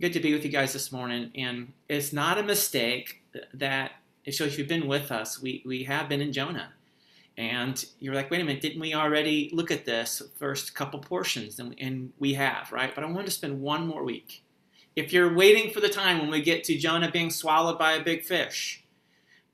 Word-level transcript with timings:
good 0.00 0.12
to 0.12 0.20
be 0.20 0.32
with 0.32 0.44
you 0.44 0.50
guys 0.50 0.72
this 0.72 0.90
morning. 0.90 1.30
And 1.36 1.72
it's 1.88 2.12
not 2.12 2.38
a 2.38 2.42
mistake 2.42 3.22
that 3.52 3.92
it 4.24 4.32
shows 4.32 4.58
you've 4.58 4.68
been 4.68 4.88
with 4.88 5.12
us. 5.12 5.40
We, 5.40 5.62
we 5.64 5.84
have 5.84 6.08
been 6.08 6.20
in 6.20 6.32
Jonah. 6.32 6.72
And 7.36 7.84
you're 7.98 8.14
like, 8.14 8.30
wait 8.30 8.40
a 8.40 8.44
minute, 8.44 8.62
didn't 8.62 8.80
we 8.80 8.94
already 8.94 9.50
look 9.52 9.70
at 9.70 9.84
this 9.84 10.22
first 10.36 10.74
couple 10.74 11.00
portions? 11.00 11.58
And, 11.58 11.74
and 11.78 12.12
we 12.18 12.34
have, 12.34 12.70
right? 12.70 12.94
But 12.94 13.02
I 13.02 13.10
want 13.10 13.26
to 13.26 13.32
spend 13.32 13.60
one 13.60 13.86
more 13.86 14.04
week. 14.04 14.44
If 14.94 15.12
you're 15.12 15.34
waiting 15.34 15.72
for 15.72 15.80
the 15.80 15.88
time 15.88 16.20
when 16.20 16.30
we 16.30 16.42
get 16.42 16.62
to 16.64 16.78
Jonah 16.78 17.10
being 17.10 17.30
swallowed 17.30 17.78
by 17.78 17.92
a 17.92 18.04
big 18.04 18.22
fish, 18.22 18.84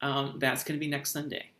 um, 0.02 0.36
that's 0.38 0.62
going 0.62 0.78
to 0.78 0.80
be 0.80 0.90
next 0.90 1.12
Sunday. 1.12 1.50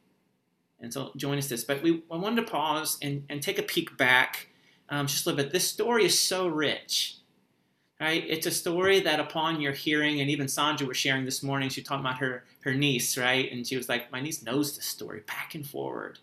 And 0.79 0.93
so 0.93 1.13
join 1.17 1.39
us 1.39 1.49
this. 1.49 1.65
But 1.65 1.83
we 1.83 2.03
I 2.11 2.17
wanted 2.17 2.45
to 2.45 2.51
pause 2.51 2.99
and, 3.01 3.25
and 3.31 3.43
take 3.43 3.59
a 3.59 3.63
peek 3.63 3.97
back 3.97 4.49
um, 4.91 5.07
just 5.07 5.25
a 5.25 5.31
little 5.31 5.45
bit. 5.45 5.53
This 5.53 5.69
story 5.69 6.05
is 6.05 6.19
so 6.19 6.49
rich 6.49 7.20
right? 8.01 8.25
It's 8.27 8.47
a 8.47 8.51
story 8.51 9.01
that 9.01 9.21
upon 9.21 9.61
your 9.61 9.73
hearing, 9.73 10.21
and 10.21 10.31
even 10.31 10.49
Sandra 10.49 10.87
was 10.87 10.97
sharing 10.97 11.27
this 11.27 11.43
morning, 11.43 11.69
she 11.69 11.83
talked 11.83 12.01
about 12.01 12.19
her, 12.19 12.45
her 12.63 12.73
niece, 12.73 13.19
right? 13.19 13.53
And 13.53 13.67
she 13.67 13.77
was 13.77 13.89
like, 13.89 14.11
my 14.11 14.21
niece 14.21 14.43
knows 14.43 14.75
this 14.75 14.87
story 14.87 15.21
back 15.27 15.55
and 15.55 15.67
forward. 15.67 16.19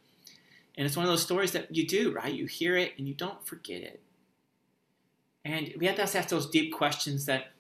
And 0.75 0.85
it's 0.85 0.97
one 0.97 1.05
of 1.05 1.11
those 1.11 1.23
stories 1.23 1.51
that 1.51 1.75
you 1.75 1.87
do, 1.87 2.11
right? 2.11 2.33
You 2.33 2.45
hear 2.45 2.75
it 2.75 2.93
and 2.97 3.07
you 3.07 3.13
don't 3.13 3.45
forget 3.45 3.81
it. 3.81 4.01
And 5.45 5.73
we 5.77 5.85
have 5.85 5.95
to 5.95 6.01
ask 6.01 6.29
those 6.29 6.49
deep 6.49 6.73
questions 6.73 7.25
that 7.25 7.51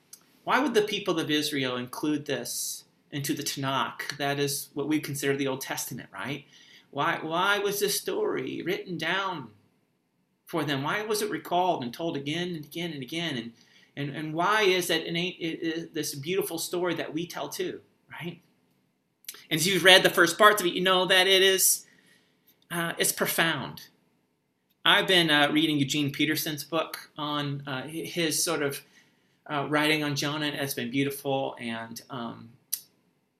why 0.43 0.59
would 0.59 0.73
the 0.73 0.81
people 0.81 1.19
of 1.19 1.29
Israel 1.29 1.77
include 1.77 2.25
this 2.25 2.85
into 3.11 3.33
the 3.33 3.43
Tanakh? 3.43 4.17
That 4.17 4.39
is 4.39 4.69
what 4.73 4.87
we 4.87 4.99
consider 4.99 5.35
the 5.35 5.47
Old 5.47 5.61
Testament, 5.61 6.09
right? 6.13 6.45
Why, 6.91 7.19
why 7.21 7.59
was 7.59 7.79
this 7.79 7.99
story 7.99 8.61
written 8.65 8.97
down 8.97 9.49
for 10.45 10.63
them? 10.63 10.83
Why 10.83 11.03
was 11.03 11.21
it 11.21 11.29
recalled 11.29 11.83
and 11.83 11.93
told 11.93 12.17
again 12.17 12.55
and 12.55 12.65
again 12.65 12.91
and 12.91 13.01
again? 13.01 13.37
And 13.37 13.51
and, 13.97 14.15
and 14.15 14.33
why 14.33 14.61
is 14.61 14.87
that 14.87 15.01
it 15.05 15.93
this 15.93 16.13
beautiful 16.13 16.59
story 16.59 16.93
that 16.93 17.13
we 17.13 17.25
tell 17.25 17.49
too, 17.49 17.81
right? 18.11 18.39
And 19.49 19.59
as 19.59 19.67
you've 19.67 19.83
read 19.83 20.03
the 20.03 20.09
first 20.09 20.37
parts 20.37 20.61
of 20.61 20.67
it, 20.67 20.73
you 20.73 20.81
know 20.81 21.05
that 21.05 21.25
it 21.25 21.41
is 21.41 21.85
uh, 22.69 22.93
it's 22.99 23.11
profound. 23.11 23.87
I've 24.85 25.07
been 25.07 25.31
uh, 25.31 25.49
reading 25.51 25.79
Eugene 25.79 26.11
Peterson's 26.11 26.63
book 26.63 27.09
on 27.17 27.63
uh, 27.65 27.87
his 27.87 28.41
sort 28.41 28.61
of 28.61 28.81
uh, 29.51 29.65
writing 29.67 30.03
on 30.03 30.15
Jonah, 30.15 30.45
and 30.45 30.55
it's 30.55 30.75
been 30.75 30.91
beautiful. 30.91 31.55
And 31.59 31.99
um, 32.11 32.49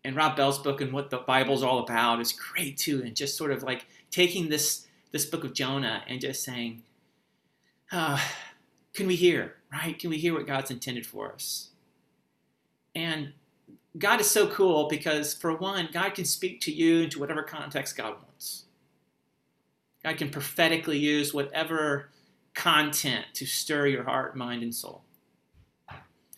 and 0.03 0.15
Rob 0.15 0.35
Bell's 0.35 0.57
book 0.57 0.81
and 0.81 0.91
what 0.91 1.11
the 1.11 1.19
Bible's 1.19 1.61
all 1.61 1.79
about 1.79 2.19
is 2.19 2.31
great 2.31 2.77
too. 2.77 3.03
And 3.03 3.15
just 3.15 3.37
sort 3.37 3.51
of 3.51 3.61
like 3.61 3.85
taking 4.09 4.49
this 4.49 4.87
this 5.11 5.25
book 5.25 5.43
of 5.43 5.53
Jonah 5.53 6.01
and 6.07 6.19
just 6.19 6.43
saying, 6.43 6.81
uh, 7.91 8.19
can 8.95 9.05
we 9.05 9.15
hear? 9.15 9.56
Right? 9.71 9.97
Can 9.97 10.09
we 10.09 10.17
hear 10.17 10.33
what 10.33 10.47
God's 10.47 10.71
intended 10.71 11.05
for 11.05 11.33
us? 11.33 11.69
And 12.95 13.33
God 13.97 14.21
is 14.21 14.29
so 14.29 14.47
cool 14.47 14.87
because, 14.87 15.33
for 15.33 15.55
one, 15.55 15.89
God 15.91 16.13
can 16.13 16.25
speak 16.25 16.61
to 16.61 16.71
you 16.71 17.01
into 17.01 17.19
whatever 17.19 17.43
context 17.43 17.97
God 17.97 18.15
wants. 18.23 18.65
God 20.03 20.17
can 20.17 20.29
prophetically 20.29 20.97
use 20.97 21.33
whatever 21.33 22.11
content 22.53 23.25
to 23.33 23.45
stir 23.45 23.87
your 23.87 24.03
heart, 24.03 24.35
mind, 24.35 24.63
and 24.63 24.73
soul. 24.73 25.03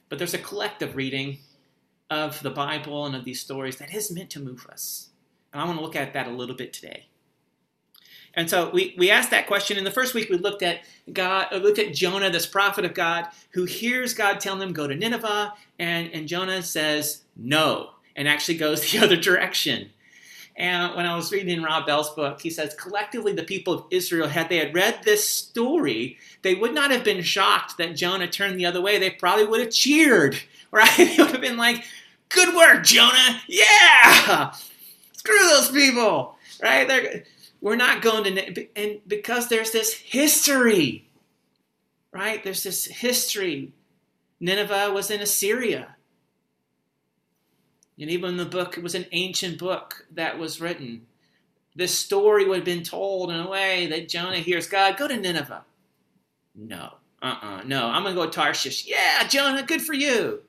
But 0.07 0.17
there's 0.17 0.33
a 0.33 0.39
collective 0.39 0.95
reading 0.95 1.39
of 2.09 2.41
the 2.41 2.50
Bible 2.50 3.05
and 3.05 3.16
of 3.16 3.25
these 3.25 3.39
stories 3.39 3.77
that 3.77 3.94
is 3.94 4.11
meant 4.11 4.30
to 4.31 4.39
move 4.39 4.66
us. 4.72 5.09
And 5.53 5.61
I 5.61 5.66
want 5.66 5.77
to 5.77 5.83
look 5.83 5.95
at 5.95 6.13
that 6.13 6.27
a 6.27 6.31
little 6.31 6.55
bit 6.55 6.73
today. 6.73 7.09
And 8.35 8.49
so 8.49 8.69
we, 8.69 8.95
we 8.97 9.09
asked 9.09 9.31
that 9.31 9.47
question. 9.47 9.77
In 9.77 9.83
the 9.83 9.91
first 9.91 10.13
week, 10.13 10.30
we 10.30 10.38
looked 10.38 10.63
at 10.63 10.81
God, 11.11 11.47
uh, 11.52 11.58
looked 11.58 11.80
at 11.80 11.94
Jonah, 11.94 12.30
this 12.30 12.45
prophet 12.45 12.85
of 12.85 12.94
God, 12.94 13.27
who 13.52 13.66
hears 13.66 14.13
God 14.13 14.39
telling 14.39 14.61
him, 14.61 14.73
go 14.73 14.88
to 14.88 14.95
Nineveh, 14.95 15.53
and, 15.80 16.11
and 16.13 16.27
Jonah 16.27 16.61
says 16.61 17.22
no, 17.35 17.91
and 18.16 18.27
actually 18.27 18.57
goes 18.57 18.81
the 18.91 19.00
other 19.00 19.17
direction. 19.17 19.89
And 20.59 20.94
when 20.94 21.05
I 21.05 21.16
was 21.16 21.31
reading 21.31 21.50
in 21.50 21.63
Rob 21.63 21.85
Bell's 21.85 22.09
book, 22.09 22.41
he 22.41 22.50
says, 22.50 22.73
collectively, 22.73 23.31
the 23.31 23.44
people 23.44 23.73
of 23.73 23.85
Israel, 23.91 24.28
had 24.28 24.50
they 24.50 24.57
had 24.57 24.75
read 24.75 25.00
this 25.03 25.28
story, 25.28 26.18
they 26.41 26.53
would 26.53 26.73
not 26.73 26.91
have 26.91 27.06
been 27.06 27.23
shocked 27.23 27.78
that 27.78 27.95
Jonah 27.95 28.28
turned 28.28 28.59
the 28.59 28.66
other 28.66 28.81
way. 28.81 29.00
They 29.00 29.09
probably 29.09 29.45
would 29.45 29.62
have 29.62 29.72
cheered, 29.72 30.38
right? 30.72 30.97
They 30.97 31.16
would 31.18 31.31
have 31.31 31.41
been 31.41 31.57
like, 31.57 31.85
good 32.28 32.53
work, 32.53 32.84
Jonah. 32.84 33.41
Yeah! 33.47 34.51
Screw 35.13 35.39
those 35.50 35.72
people, 35.72 36.35
right? 36.62 36.88
They're, 36.88 37.23
we're 37.62 37.75
not 37.75 38.02
going 38.02 38.36
to, 38.36 38.68
and 38.75 39.02
because 39.08 39.50
there's 39.50 39.72
this 39.72 39.94
history, 39.94 41.09
right? 42.12 42.44
There's 42.44 42.64
this 42.64 42.86
history. 42.86 43.74
Nineveh 44.40 44.92
was 44.94 45.12
in 45.12 45.22
Assyria. 45.22 45.96
And 48.00 48.09
even 48.09 48.38
the 48.38 48.46
book, 48.46 48.78
it 48.78 48.84
was 48.84 48.96
an 48.96 49.06
ancient 49.12 49.58
book 49.58 50.06
that 50.12 50.40
was 50.40 50.62
written. 50.62 51.06
This 51.75 51.98
story 51.98 52.46
would 52.46 52.58
have 52.58 52.66
been 52.66 52.84
told 52.84 53.30
in 53.30 53.40
a 53.40 53.50
way 53.50 53.88
that 53.88 54.08
Jonah 54.08 54.38
hears 54.38 54.68
God, 54.68 54.98
go 54.98 55.08
to 55.08 55.18
Nineveh. 55.18 55.66
No, 56.56 56.94
uh 57.22 57.25
uh-uh, 57.25 57.56
uh 57.58 57.64
no, 57.64 57.88
I'm 57.88 58.03
going 58.03 58.16
to 58.16 58.22
go 58.22 58.25
to 58.25 58.31
Tarshish. 58.31 58.86
Yeah, 58.88 59.28
Jonah, 59.28 59.64
good 59.64 59.81
for 59.81 59.94
you. 59.94 60.44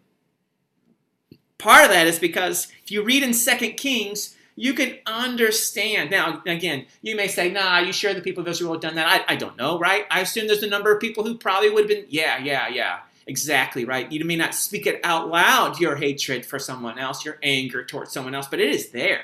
Part 1.59 1.85
of 1.85 1.91
that 1.91 2.07
is 2.07 2.19
because 2.19 2.69
if 2.83 2.91
you 2.91 3.03
read 3.03 3.23
in 3.23 3.35
Second 3.35 3.73
Kings, 3.73 4.37
you 4.61 4.75
can 4.75 4.99
understand. 5.07 6.11
Now, 6.11 6.43
again, 6.45 6.85
you 7.01 7.17
may 7.17 7.29
say, 7.29 7.51
nah, 7.51 7.79
you 7.79 7.95
sure 7.95 8.13
the 8.13 8.21
people 8.21 8.43
of 8.43 8.49
Israel 8.49 8.73
have 8.73 8.83
done 8.83 8.95
that? 8.97 9.25
I, 9.27 9.33
I 9.33 9.37
don't 9.37 9.57
know, 9.57 9.79
right? 9.79 10.05
I 10.11 10.21
assume 10.21 10.49
there's 10.49 10.63
a 10.63 10.69
number 10.69 10.93
of 10.93 11.01
people 11.01 11.25
who 11.25 11.39
probably 11.39 11.71
would 11.71 11.85
have 11.85 11.89
been, 11.89 12.05
yeah, 12.11 12.37
yeah, 12.37 12.69
yeah, 12.69 12.99
exactly, 13.27 13.87
right? 13.87 14.13
You 14.13 14.23
may 14.27 14.37
not 14.37 14.55
speak 14.55 14.87
it 14.87 15.01
out 15.03 15.31
loud, 15.31 15.81
your 15.81 15.97
hatred 15.97 16.45
for 16.45 16.59
someone 16.59 16.99
else, 16.99 17.25
your 17.25 17.39
anger 17.43 17.83
towards 17.87 18.13
someone 18.13 18.35
else, 18.35 18.49
but 18.49 18.61
it 18.61 18.69
is 18.69 18.91
there. 18.91 19.23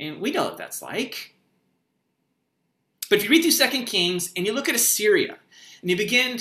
And 0.00 0.22
we 0.22 0.30
know 0.30 0.44
what 0.44 0.56
that's 0.56 0.80
like. 0.80 1.34
But 3.10 3.18
if 3.18 3.24
you 3.24 3.30
read 3.30 3.42
through 3.42 3.50
Second 3.50 3.84
Kings 3.84 4.32
and 4.34 4.46
you 4.46 4.54
look 4.54 4.70
at 4.70 4.74
Assyria 4.74 5.36
and 5.82 5.90
you 5.90 5.98
begin 5.98 6.38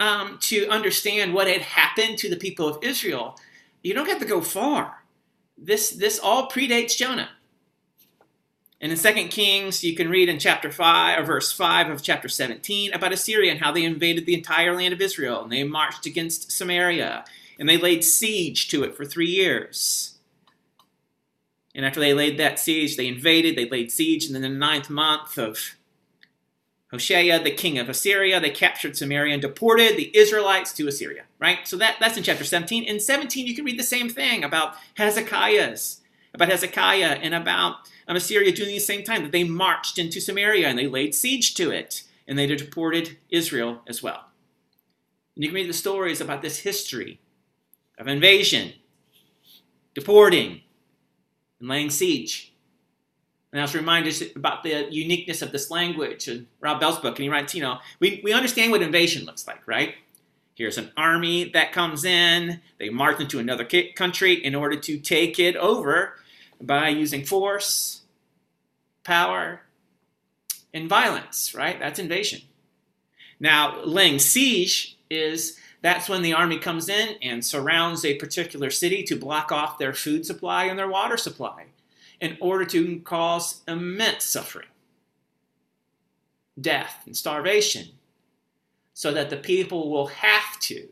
um, 0.00 0.38
to 0.40 0.66
understand 0.68 1.34
what 1.34 1.48
had 1.48 1.60
happened 1.60 2.16
to 2.18 2.30
the 2.30 2.36
people 2.36 2.66
of 2.66 2.82
Israel, 2.82 3.38
you 3.82 3.92
don't 3.92 4.08
have 4.08 4.20
to 4.20 4.24
go 4.24 4.40
far 4.40 5.02
this 5.56 5.90
this 5.90 6.18
all 6.18 6.48
predates 6.48 6.96
Jonah. 6.96 7.30
And 8.80 8.92
in 8.92 8.98
2 8.98 9.28
Kings, 9.28 9.82
you 9.82 9.96
can 9.96 10.10
read 10.10 10.28
in 10.28 10.38
chapter 10.38 10.70
5 10.70 11.18
or 11.18 11.24
verse 11.24 11.50
5 11.50 11.88
of 11.88 12.02
chapter 12.02 12.28
17 12.28 12.92
about 12.92 13.12
Assyria 13.12 13.50
and 13.50 13.60
how 13.60 13.72
they 13.72 13.84
invaded 13.84 14.26
the 14.26 14.34
entire 14.34 14.76
land 14.76 14.92
of 14.92 15.00
Israel 15.00 15.42
and 15.42 15.50
they 15.50 15.64
marched 15.64 16.04
against 16.04 16.52
Samaria 16.52 17.24
and 17.58 17.66
they 17.68 17.78
laid 17.78 18.04
siege 18.04 18.68
to 18.68 18.84
it 18.84 18.94
for 18.94 19.06
3 19.06 19.26
years. 19.26 20.18
And 21.74 21.84
after 21.84 22.00
they 22.00 22.14
laid 22.14 22.38
that 22.38 22.58
siege, 22.58 22.96
they 22.96 23.06
invaded, 23.06 23.56
they 23.56 23.68
laid 23.68 23.92
siege, 23.92 24.26
and 24.26 24.34
then 24.34 24.44
in 24.44 24.54
the 24.54 24.58
ninth 24.58 24.88
month 24.88 25.38
of 25.38 25.75
Hoshea, 26.90 27.42
the 27.42 27.50
king 27.50 27.78
of 27.78 27.88
Assyria, 27.88 28.38
they 28.38 28.50
captured 28.50 28.96
Samaria 28.96 29.32
and 29.32 29.42
deported 29.42 29.96
the 29.96 30.16
Israelites 30.16 30.72
to 30.74 30.86
Assyria, 30.86 31.24
right? 31.40 31.66
So 31.66 31.76
that, 31.78 31.96
that's 31.98 32.16
in 32.16 32.22
chapter 32.22 32.44
17. 32.44 32.84
In 32.84 33.00
17, 33.00 33.46
you 33.46 33.56
can 33.56 33.64
read 33.64 33.78
the 33.78 33.84
same 33.84 34.08
thing 34.08 34.44
about 34.44 34.74
Hezekiah's, 34.94 36.00
about 36.32 36.48
Hezekiah 36.48 37.18
and 37.20 37.34
about 37.34 37.76
um, 38.06 38.16
Assyria 38.16 38.52
doing 38.52 38.68
the 38.68 38.78
same 38.78 39.02
time, 39.02 39.24
that 39.24 39.32
they 39.32 39.42
marched 39.42 39.98
into 39.98 40.20
Samaria 40.20 40.68
and 40.68 40.78
they 40.78 40.86
laid 40.86 41.14
siege 41.14 41.54
to 41.54 41.70
it, 41.70 42.04
and 42.28 42.38
they 42.38 42.46
deported 42.46 43.18
Israel 43.30 43.82
as 43.88 44.02
well. 44.02 44.26
And 45.34 45.42
you 45.42 45.50
can 45.50 45.56
read 45.56 45.68
the 45.68 45.74
stories 45.74 46.20
about 46.20 46.40
this 46.40 46.60
history 46.60 47.20
of 47.98 48.06
invasion, 48.06 48.74
deporting, 49.94 50.60
and 51.58 51.68
laying 51.68 51.90
siege. 51.90 52.54
And 53.56 53.62
I 53.62 53.64
was 53.64 53.74
reminded 53.74 54.36
about 54.36 54.62
the 54.62 54.86
uniqueness 54.90 55.40
of 55.40 55.50
this 55.50 55.70
language 55.70 56.28
in 56.28 56.46
Rob 56.60 56.78
Bell's 56.78 56.98
book. 56.98 57.16
And 57.16 57.22
he 57.22 57.30
writes, 57.30 57.54
you 57.54 57.62
know, 57.62 57.78
we, 58.00 58.20
we 58.22 58.34
understand 58.34 58.70
what 58.70 58.82
invasion 58.82 59.24
looks 59.24 59.46
like, 59.46 59.66
right? 59.66 59.94
Here's 60.56 60.76
an 60.76 60.90
army 60.94 61.48
that 61.54 61.72
comes 61.72 62.04
in, 62.04 62.60
they 62.78 62.90
march 62.90 63.18
into 63.18 63.38
another 63.38 63.66
country 63.94 64.34
in 64.34 64.54
order 64.54 64.76
to 64.80 64.98
take 64.98 65.38
it 65.38 65.56
over 65.56 66.16
by 66.60 66.90
using 66.90 67.24
force, 67.24 68.02
power, 69.04 69.62
and 70.74 70.86
violence, 70.86 71.54
right? 71.54 71.78
That's 71.78 71.98
invasion. 71.98 72.42
Now, 73.40 73.82
laying 73.84 74.18
siege 74.18 74.98
is 75.08 75.58
that's 75.80 76.10
when 76.10 76.20
the 76.20 76.34
army 76.34 76.58
comes 76.58 76.90
in 76.90 77.16
and 77.22 77.42
surrounds 77.42 78.04
a 78.04 78.16
particular 78.16 78.70
city 78.70 79.02
to 79.04 79.16
block 79.16 79.50
off 79.50 79.78
their 79.78 79.94
food 79.94 80.26
supply 80.26 80.64
and 80.64 80.78
their 80.78 80.90
water 80.90 81.16
supply 81.16 81.68
in 82.20 82.36
order 82.40 82.64
to 82.64 83.00
cause 83.00 83.62
immense 83.68 84.24
suffering, 84.24 84.68
death, 86.60 87.02
and 87.06 87.16
starvation, 87.16 87.88
so 88.94 89.12
that 89.12 89.30
the 89.30 89.36
people 89.36 89.90
will 89.90 90.06
have 90.06 90.58
to 90.60 90.88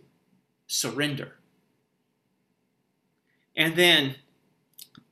surrender. 0.67 1.33
And 3.57 3.77
then 3.77 4.17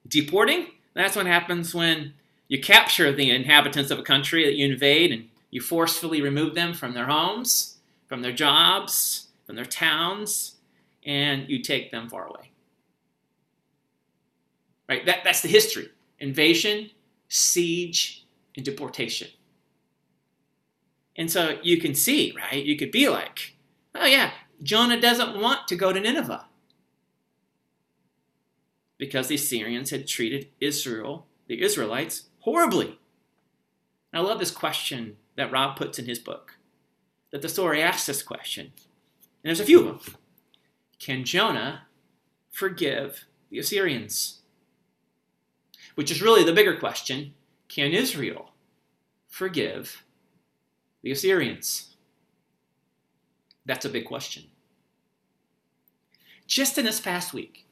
deporting, 0.07 0.67
that's 0.95 1.17
what 1.17 1.27
happens 1.27 1.75
when 1.75 2.15
you 2.49 2.61
capture 2.61 3.13
the 3.13 3.31
inhabitants 3.31 3.91
of 3.91 3.99
a 3.99 4.03
country 4.03 4.45
that 4.45 4.55
you 4.55 4.71
invade 4.71 5.13
and 5.13 5.29
you 5.51 5.61
forcefully 5.61 6.21
remove 6.21 6.55
them 6.55 6.75
from 6.75 6.93
their 6.93 7.07
homes, 7.07 7.79
from 8.07 8.21
their 8.21 8.33
jobs, 8.33 9.29
from 9.47 9.57
their 9.57 9.65
towns, 9.65 10.57
and 11.05 11.49
you 11.49 11.61
take 11.61 11.91
them 11.91 12.09
far 12.09 12.27
away. 12.27 12.51
Right? 14.89 15.07
That, 15.07 15.25
that's 15.25 15.41
the 15.41 15.49
history 15.49 15.89
invasion, 16.23 16.89
siege, 17.29 18.25
and 18.57 18.65
deportation. 18.65 19.29
And 21.17 21.31
so 21.31 21.59
you 21.63 21.79
can 21.79 21.95
see, 21.95 22.33
right? 22.35 22.65
You 22.65 22.77
could 22.77 22.93
be 22.93 23.09
like, 23.09 23.57
oh, 23.95 24.07
yeah, 24.07 24.31
Jonah 24.63 25.01
doesn't 25.01 25.39
want 25.39 25.67
to 25.69 25.77
go 25.77 25.93
to 25.93 26.01
Nineveh 26.01 26.47
because 28.99 29.27
the 29.27 29.35
Assyrians 29.35 29.91
had 29.91 30.07
treated 30.07 30.49
Israel, 30.61 31.27
the 31.49 31.61
Israelites, 31.61 32.29
horribly. 32.39 33.01
I 34.15 34.21
love 34.21 34.39
this 34.39 34.53
question 34.53 35.17
that 35.37 35.51
Rob 35.51 35.77
puts 35.77 35.99
in 35.99 36.07
his 36.07 36.21
book. 36.21 36.57
That 37.33 37.43
the 37.43 37.49
story 37.49 37.83
asks 37.83 38.07
this 38.07 38.23
question, 38.23 38.67
and 39.43 39.45
there's 39.45 39.59
a 39.59 39.65
few 39.65 39.89
of 39.89 40.05
them. 40.05 40.17
Can 40.99 41.25
Jonah 41.25 41.87
forgive 42.53 43.25
the 43.51 43.59
Assyrians? 43.59 44.42
Which 45.95 46.11
is 46.11 46.23
really 46.23 46.45
the 46.45 46.53
bigger 46.53 46.77
question. 46.77 47.35
Can 47.69 47.93
Israel 47.93 48.51
forgive 49.29 50.05
the 51.03 51.13
Assyrians? 51.13 51.97
That's 53.65 53.85
a 53.85 53.91
big 53.91 54.07
question. 54.07 54.45
Just 56.47 56.77
in 56.79 56.85
this 56.85 57.01
past 57.01 57.33
week, 57.33 57.67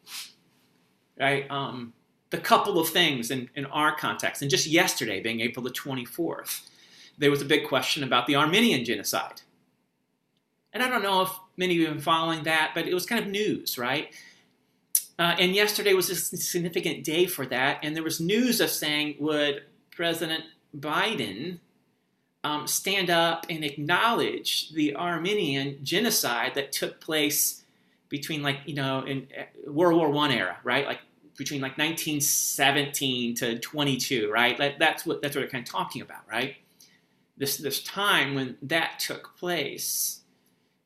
right, 1.19 1.51
um, 1.51 1.93
the 2.31 2.39
couple 2.39 2.79
of 2.79 2.89
things 2.89 3.31
in, 3.31 3.51
in 3.57 3.67
our 3.67 3.95
context, 3.95 4.41
and 4.41 4.51
just 4.51 4.67
yesterday 4.67 5.21
being 5.21 5.41
April 5.41 5.65
the 5.65 5.71
24th, 5.71 6.69
there 7.19 7.31
was 7.31 7.43
a 7.43 7.47
big 7.47 7.67
question 7.69 8.03
about 8.03 8.27
the 8.27 8.37
Armenian 8.37 8.85
genocide. 8.85 9.43
And 10.73 10.83
I 10.83 10.89
don't 10.89 11.03
know 11.03 11.23
if 11.23 11.31
many 11.57 11.75
of 11.75 11.79
you 11.79 11.87
have 11.87 11.97
been 11.97 12.03
following 12.03 12.45
that, 12.45 12.71
but 12.75 12.87
it 12.87 12.95
was 12.95 13.05
kind 13.05 13.23
of 13.23 13.31
news, 13.31 13.77
right? 13.77 14.15
Uh, 15.21 15.37
and 15.39 15.55
yesterday 15.55 15.93
was 15.93 16.09
a 16.09 16.17
significant 16.17 17.05
day 17.05 17.27
for 17.27 17.45
that. 17.45 17.79
And 17.83 17.95
there 17.95 18.03
was 18.03 18.21
news 18.21 18.59
of 18.59 18.71
saying, 18.71 19.17
would 19.21 19.65
President 19.95 20.45
Biden 20.75 21.59
um, 22.43 22.67
stand 22.67 23.11
up 23.11 23.45
and 23.51 23.63
acknowledge 23.63 24.71
the 24.71 24.97
Armenian 24.97 25.85
genocide 25.85 26.53
that 26.55 26.73
took 26.73 27.03
place 27.03 27.65
between, 28.09 28.43
like, 28.43 28.61
you 28.65 28.73
know, 28.73 29.03
in 29.03 29.29
uh, 29.39 29.71
World 29.71 29.99
War 29.99 30.09
One 30.09 30.33
era, 30.33 30.57
right? 30.65 30.87
Like 30.87 31.01
between 31.37 31.61
like 31.61 31.77
1917 31.77 33.35
to 33.35 33.59
22, 33.59 34.31
right? 34.33 34.57
That, 34.57 34.79
that's 34.79 35.05
what 35.05 35.21
that's 35.21 35.37
what 35.37 35.43
they're 35.43 35.51
kind 35.51 35.67
of 35.67 35.71
talking 35.71 36.01
about, 36.01 36.27
right? 36.31 36.57
This 37.37 37.59
this 37.59 37.83
time 37.83 38.35
when 38.35 38.57
that 38.63 38.99
took 39.01 39.37
place 39.37 40.21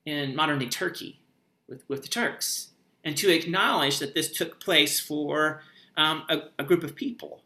in 0.05 0.35
modern 0.35 0.59
day 0.59 0.69
Turkey 0.69 1.21
with, 1.69 1.85
with 1.89 2.03
the 2.03 2.09
Turks, 2.09 2.71
and 3.05 3.17
to 3.17 3.31
acknowledge 3.31 3.99
that 3.99 4.15
this 4.15 4.31
took 4.31 4.61
place 4.61 4.99
for 4.99 5.63
um, 5.97 6.25
a, 6.29 6.43
a 6.59 6.65
group 6.65 6.83
of 6.83 6.95
people. 6.95 7.43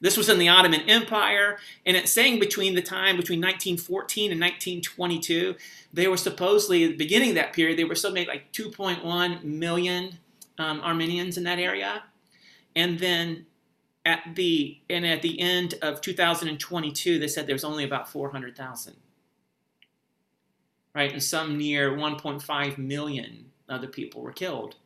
This 0.00 0.16
was 0.16 0.28
in 0.28 0.38
the 0.38 0.48
Ottoman 0.48 0.82
Empire, 0.82 1.58
and 1.86 1.96
it's 1.96 2.12
saying 2.12 2.38
between 2.38 2.74
the 2.74 2.82
time 2.82 3.16
between 3.16 3.40
1914 3.40 4.32
and 4.32 4.40
1922, 4.40 5.54
they 5.92 6.06
were 6.06 6.18
supposedly 6.18 6.84
at 6.84 6.90
the 6.90 6.96
beginning 6.96 7.30
of 7.30 7.34
that 7.36 7.52
period, 7.54 7.78
they 7.78 7.84
were 7.84 7.94
still 7.94 8.12
made 8.12 8.28
like 8.28 8.52
2.1 8.52 9.42
million 9.44 10.18
um, 10.58 10.80
Armenians 10.80 11.38
in 11.38 11.44
that 11.44 11.58
area, 11.58 12.02
and 12.74 12.98
then 12.98 13.46
at 14.04 14.20
the 14.34 14.78
and 14.90 15.06
at 15.06 15.22
the 15.22 15.40
end 15.40 15.74
of 15.80 16.00
2022, 16.00 17.18
they 17.18 17.28
said 17.28 17.46
there 17.46 17.54
was 17.54 17.64
only 17.64 17.84
about 17.84 18.08
400,000 18.08 18.96
right? 20.96 21.12
And 21.12 21.22
some 21.22 21.58
near 21.58 21.92
1.5 21.92 22.78
million 22.78 23.52
other 23.68 23.86
people 23.86 24.22
were 24.22 24.32
killed. 24.32 24.76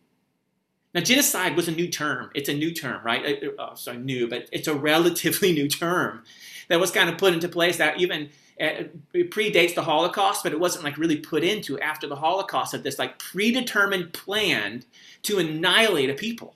Now, 0.92 1.00
genocide 1.00 1.56
was 1.56 1.68
a 1.68 1.72
new 1.72 1.88
term. 1.88 2.30
It's 2.34 2.48
a 2.48 2.54
new 2.54 2.72
term, 2.72 3.04
right? 3.04 3.44
Oh, 3.58 3.74
sorry, 3.74 3.98
new, 3.98 4.28
but 4.28 4.48
it's 4.52 4.68
a 4.68 4.74
relatively 4.74 5.52
new 5.60 5.68
term 5.68 6.24
that 6.68 6.80
was 6.80 6.90
kind 6.90 7.08
of 7.08 7.18
put 7.18 7.32
into 7.34 7.48
place 7.48 7.76
that 7.78 8.00
even 8.00 8.30
uh, 8.60 8.84
predates 9.14 9.74
the 9.74 9.82
Holocaust, 9.82 10.42
but 10.42 10.52
it 10.52 10.60
wasn't 10.60 10.84
like 10.84 10.98
really 10.98 11.16
put 11.16 11.42
into 11.42 11.78
after 11.80 12.06
the 12.06 12.16
Holocaust 12.16 12.74
of 12.74 12.82
this 12.82 12.98
like 12.98 13.18
predetermined 13.18 14.12
plan 14.12 14.82
to 15.22 15.38
annihilate 15.38 16.10
a 16.10 16.14
people. 16.14 16.54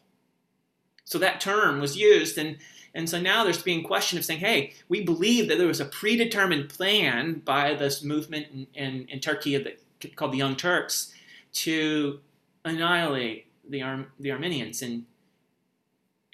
So 1.05 1.19
that 1.19 1.41
term 1.41 1.81
was 1.81 1.97
used, 1.97 2.37
and 2.39 2.59
and 2.95 3.09
so 3.09 3.21
now 3.21 3.43
there's 3.43 3.63
being 3.63 3.83
question 3.83 4.19
of 4.19 4.25
saying, 4.25 4.41
hey, 4.41 4.75
we 4.89 5.03
believe 5.03 5.49
that 5.49 5.59
there 5.59 5.67
was 5.67 5.81
a 5.81 5.85
predetermined 5.85 6.69
plan 6.69 7.41
by 7.45 7.75
this 7.75 8.05
movement 8.05 8.47
in, 8.53 8.67
in, 8.75 9.09
in 9.09 9.21
Turkey 9.21 9.57
that, 9.57 9.81
called 10.15 10.33
the 10.33 10.39
Young 10.39 10.55
Turks 10.55 11.13
to 11.55 12.21
annihilate 12.65 13.47
the, 13.69 13.83
Ar- 13.83 14.07
the 14.19 14.33
Armenians. 14.33 14.83
And, 14.83 15.05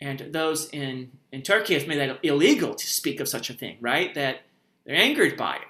and 0.01 0.33
those 0.33 0.69
in, 0.71 1.13
in 1.33 1.43
Turkey 1.43 1.75
have 1.75 1.87
made 1.87 1.99
that 1.99 2.19
illegal 2.23 2.75
to 2.75 2.87
speak 2.87 3.21
of 3.21 3.29
such 3.29 3.51
a 3.51 3.55
thing, 3.55 3.77
right? 3.81 4.15
That 4.15 4.43
they're 4.85 4.97
angered 4.97 5.37
by 5.37 5.57
it. 5.57 5.69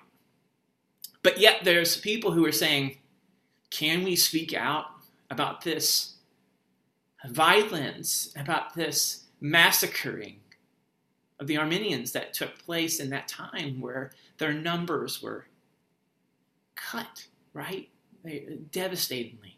But 1.23 1.39
yet 1.39 1.65
there's 1.65 1.97
people 1.97 2.33
who 2.33 2.47
are 2.47 2.53
saying, 2.53 2.99
can 3.71 4.03
we 4.03 4.17
speak 4.17 4.55
out 4.55 4.87
about 5.31 5.63
this 5.63 6.15
violence, 7.29 8.33
about 8.37 8.75
this 8.75 9.25
massacring 9.41 10.41
of 11.39 11.47
the 11.47 11.59
Armenians 11.59 12.13
that 12.13 12.35
took 12.35 12.59
place 12.59 13.01
in 13.01 13.11
that 13.11 13.29
time 13.29 13.81
where 13.81 14.13
their 14.39 14.53
numbers 14.53 15.23
were 15.23 15.47
cut, 16.75 17.27
right? 17.53 17.89
They, 18.25 18.59
devastatingly. 18.71 19.57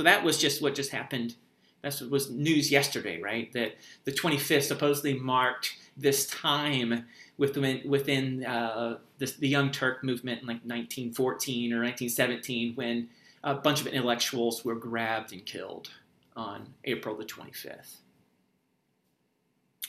So 0.00 0.04
that 0.04 0.24
was 0.24 0.38
just 0.38 0.62
what 0.62 0.74
just 0.74 0.92
happened. 0.92 1.34
That 1.82 2.00
was 2.10 2.30
news 2.30 2.72
yesterday, 2.72 3.20
right? 3.20 3.52
That 3.52 3.74
the 4.04 4.12
25th 4.12 4.62
supposedly 4.62 5.12
marked 5.12 5.76
this 5.94 6.26
time 6.26 7.04
within, 7.36 7.82
within 7.84 8.46
uh, 8.46 8.96
this, 9.18 9.34
the 9.36 9.46
Young 9.46 9.70
Turk 9.70 10.02
movement 10.02 10.40
in 10.40 10.46
like 10.46 10.62
1914 10.64 11.74
or 11.74 11.82
1917 11.82 12.76
when 12.76 13.10
a 13.44 13.56
bunch 13.56 13.82
of 13.82 13.88
intellectuals 13.88 14.64
were 14.64 14.74
grabbed 14.74 15.34
and 15.34 15.44
killed 15.44 15.90
on 16.34 16.72
April 16.84 17.14
the 17.14 17.26
25th. 17.26 17.96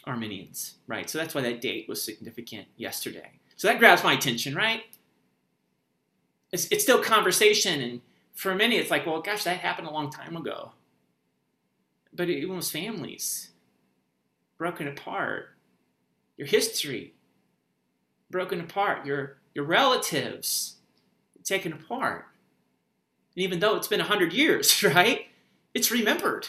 Armenians, 0.05 0.73
right? 0.87 1.09
So 1.09 1.19
that's 1.19 1.33
why 1.33 1.39
that 1.39 1.61
date 1.61 1.87
was 1.87 2.03
significant 2.03 2.67
yesterday. 2.75 3.31
So 3.55 3.69
that 3.69 3.79
grabs 3.79 4.03
my 4.03 4.11
attention, 4.11 4.55
right? 4.55 4.83
It's, 6.51 6.65
it's 6.65 6.83
still 6.83 7.01
conversation, 7.01 7.79
and 7.79 8.01
for 8.33 8.55
many, 8.55 8.77
it's 8.77 8.91
like, 8.91 9.05
well, 9.05 9.21
gosh, 9.21 9.43
that 9.43 9.57
happened 9.57 9.87
a 9.87 9.91
long 9.91 10.09
time 10.11 10.35
ago. 10.35 10.71
But 12.13 12.29
it 12.29 12.47
was 12.47 12.71
families 12.71 13.51
broken 14.57 14.87
apart, 14.87 15.49
your 16.37 16.47
history 16.47 17.13
broken 18.29 18.59
apart, 18.61 19.05
your 19.05 19.37
your 19.53 19.65
relatives 19.65 20.77
taken 21.43 21.73
apart. 21.73 22.25
And 23.35 23.43
even 23.43 23.59
though 23.59 23.75
it's 23.75 23.87
been 23.87 24.01
a 24.01 24.05
hundred 24.05 24.33
years, 24.33 24.83
right? 24.83 25.27
it's 25.73 25.91
remembered 25.91 26.47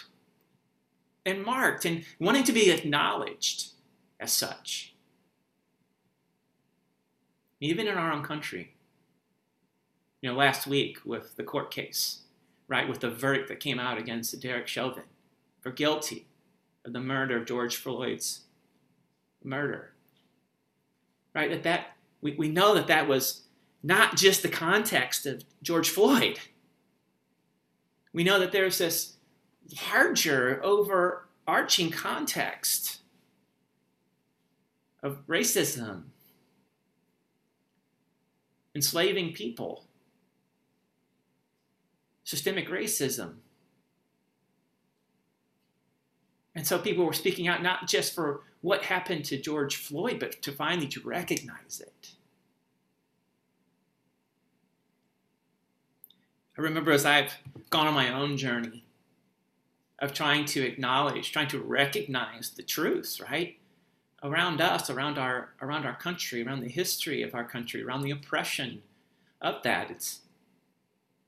and 1.24 1.44
marked 1.44 1.84
and 1.84 2.04
wanting 2.18 2.44
to 2.44 2.52
be 2.52 2.70
acknowledged 2.70 3.72
as 4.18 4.32
such. 4.32 4.94
Even 7.60 7.86
in 7.86 7.94
our 7.96 8.12
own 8.12 8.24
country. 8.24 8.74
You 10.22 10.30
know, 10.30 10.36
last 10.36 10.66
week 10.66 10.98
with 11.04 11.36
the 11.36 11.42
court 11.42 11.70
case, 11.70 12.22
right, 12.68 12.88
with 12.88 13.00
the 13.00 13.10
verdict 13.10 13.48
that 13.48 13.60
came 13.60 13.78
out 13.78 13.98
against 13.98 14.40
Derek 14.40 14.68
Chauvin 14.68 15.04
for 15.60 15.70
guilty 15.70 16.26
of 16.86 16.94
the 16.94 17.00
murder 17.00 17.36
of 17.36 17.46
George 17.46 17.76
Floyd's 17.76 18.42
murder. 19.44 19.92
Right, 21.34 21.50
that 21.50 21.62
that 21.64 21.96
we, 22.22 22.34
we 22.36 22.48
know 22.48 22.74
that 22.74 22.86
that 22.86 23.06
was 23.06 23.42
not 23.82 24.16
just 24.16 24.42
the 24.42 24.48
context 24.48 25.26
of 25.26 25.44
George 25.62 25.90
Floyd 25.90 26.38
we 28.12 28.24
know 28.24 28.38
that 28.38 28.52
there's 28.52 28.78
this 28.78 29.16
larger, 29.90 30.60
overarching 30.62 31.90
context 31.90 33.00
of 35.02 35.26
racism, 35.26 36.04
enslaving 38.74 39.32
people, 39.32 39.86
systemic 42.32 42.70
racism. 42.70 43.34
And 46.54 46.66
so 46.66 46.78
people 46.78 47.04
were 47.04 47.12
speaking 47.12 47.46
out 47.46 47.62
not 47.62 47.86
just 47.86 48.14
for 48.14 48.40
what 48.62 48.84
happened 48.84 49.26
to 49.26 49.36
George 49.36 49.76
Floyd, 49.76 50.18
but 50.18 50.40
to 50.40 50.50
finally 50.50 50.88
to 50.88 51.00
recognize 51.00 51.82
it. 51.84 52.12
I 56.56 56.62
remember 56.62 56.90
as 56.90 57.04
I've 57.04 57.34
gone 57.68 57.86
on 57.86 57.92
my 57.92 58.10
own 58.10 58.38
journey 58.38 58.82
of 59.98 60.14
trying 60.14 60.46
to 60.46 60.62
acknowledge, 60.62 61.32
trying 61.32 61.48
to 61.48 61.58
recognize 61.58 62.48
the 62.48 62.62
truths, 62.62 63.20
right? 63.20 63.58
Around 64.22 64.62
us, 64.62 64.88
around 64.88 65.18
our 65.18 65.50
around 65.60 65.84
our 65.84 65.96
country, 65.96 66.42
around 66.42 66.60
the 66.60 66.70
history 66.70 67.22
of 67.22 67.34
our 67.34 67.44
country, 67.44 67.82
around 67.82 68.00
the 68.00 68.10
oppression 68.10 68.82
of 69.42 69.62
that. 69.64 69.90
It's 69.90 70.20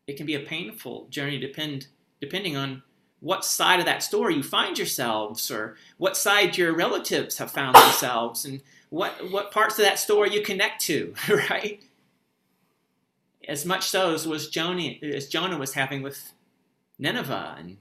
it 0.06 0.16
can 0.16 0.26
be 0.26 0.34
a 0.34 0.40
painful 0.40 1.06
journey 1.11 1.38
depend 1.38 1.87
depending 2.20 2.56
on 2.56 2.82
what 3.20 3.44
side 3.44 3.80
of 3.80 3.87
that 3.87 4.02
story 4.02 4.34
you 4.34 4.42
find 4.42 4.76
yourselves 4.76 5.50
or 5.50 5.76
what 5.96 6.16
side 6.16 6.58
your 6.58 6.75
relatives 6.75 7.38
have 7.38 7.50
found 7.50 7.75
themselves 7.75 8.44
and 8.44 8.61
what 8.90 9.30
what 9.30 9.50
parts 9.50 9.78
of 9.78 9.84
that 9.84 9.99
story 9.99 10.32
you 10.32 10.42
connect 10.42 10.80
to 10.82 11.14
right? 11.50 11.82
As 13.46 13.66
much 13.66 13.88
so 13.88 14.14
as 14.14 14.26
was 14.26 14.49
Jonah 14.49 14.94
as 15.02 15.28
Jonah 15.28 15.58
was 15.58 15.75
having 15.75 16.02
with 16.02 16.32
Nineveh 16.99 17.56
and 17.58 17.78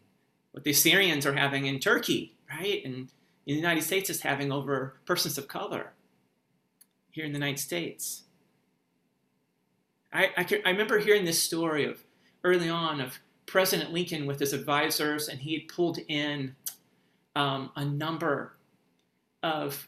what 0.52 0.64
the 0.64 0.72
Assyrians 0.72 1.26
are 1.26 1.34
having 1.34 1.66
in 1.66 1.80
Turkey 1.80 2.36
right? 2.50 2.84
And 2.86 3.10
in 3.46 3.56
the 3.56 3.62
United 3.62 3.84
States 3.84 4.10
is 4.10 4.22
having 4.22 4.52
over 4.52 4.96
persons 5.06 5.38
of 5.38 5.48
color 5.48 5.94
here 7.12 7.26
in 7.26 7.32
the 7.32 7.38
United 7.38 7.60
States. 7.60 8.24
I, 10.12 10.30
I, 10.38 10.44
can, 10.44 10.62
I 10.66 10.70
remember 10.70 11.00
hearing 11.00 11.26
this 11.26 11.42
story 11.42 11.86
of 11.86 12.04
early 12.44 12.70
on 12.70 13.02
of 13.02 13.20
President 13.46 13.92
Lincoln 13.92 14.26
with 14.26 14.40
his 14.40 14.54
advisors, 14.54 15.28
and 15.28 15.40
he 15.40 15.54
had 15.54 15.68
pulled 15.68 16.00
in 16.08 16.56
um, 17.36 17.72
a 17.76 17.86
number 17.86 18.54
of 19.42 19.88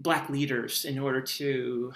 black 0.00 0.28
leaders 0.28 0.84
in 0.84 0.98
order 0.98 1.20
to, 1.20 1.92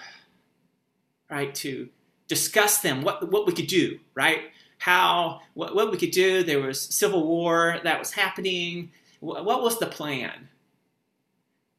right, 1.29 1.53
to 1.55 1.89
discuss 2.27 2.79
them, 2.79 3.01
what, 3.01 3.31
what 3.31 3.45
we 3.45 3.53
could 3.53 3.67
do, 3.67 3.99
right? 4.15 4.51
How, 4.79 5.41
what, 5.53 5.75
what 5.75 5.91
we 5.91 5.97
could 5.97 6.11
do. 6.11 6.43
There 6.43 6.61
was 6.61 6.81
civil 6.81 7.27
war 7.27 7.79
that 7.83 7.99
was 7.99 8.13
happening. 8.13 8.91
What, 9.19 9.45
what 9.45 9.61
was 9.61 9.79
the 9.79 9.85
plan? 9.85 10.49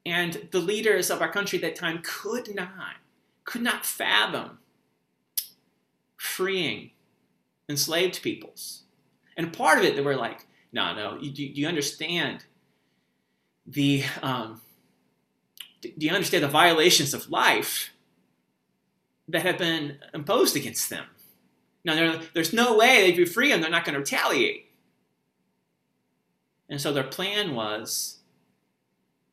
And 0.04 0.48
the 0.50 0.60
leaders 0.60 1.10
of 1.10 1.20
our 1.20 1.30
country 1.30 1.58
at 1.58 1.62
that 1.62 1.76
time 1.76 2.00
could 2.02 2.54
not, 2.54 2.96
could 3.44 3.62
not 3.62 3.84
fathom 3.84 4.58
freeing 6.16 6.90
enslaved 7.72 8.22
peoples. 8.22 8.82
And 9.36 9.52
part 9.52 9.78
of 9.78 9.84
it, 9.84 9.96
they 9.96 10.02
were 10.02 10.14
like, 10.14 10.46
no, 10.72 10.94
no, 10.94 11.18
you, 11.20 11.30
do, 11.30 11.42
you 11.42 11.66
understand 11.66 12.44
the, 13.66 14.04
um, 14.22 14.60
do 15.80 15.90
you 16.06 16.12
understand 16.12 16.44
the 16.44 16.48
violations 16.48 17.12
of 17.12 17.30
life 17.30 17.90
that 19.26 19.42
have 19.42 19.58
been 19.58 19.98
imposed 20.14 20.54
against 20.54 20.88
them? 20.88 21.06
Now, 21.84 22.20
there's 22.32 22.52
no 22.52 22.76
way 22.76 23.08
if 23.08 23.16
you 23.18 23.26
free 23.26 23.50
them, 23.50 23.60
they're 23.60 23.70
not 23.70 23.84
going 23.84 23.94
to 23.94 24.00
retaliate. 24.00 24.70
And 26.68 26.80
so 26.80 26.92
their 26.92 27.02
plan 27.02 27.54
was, 27.54 28.18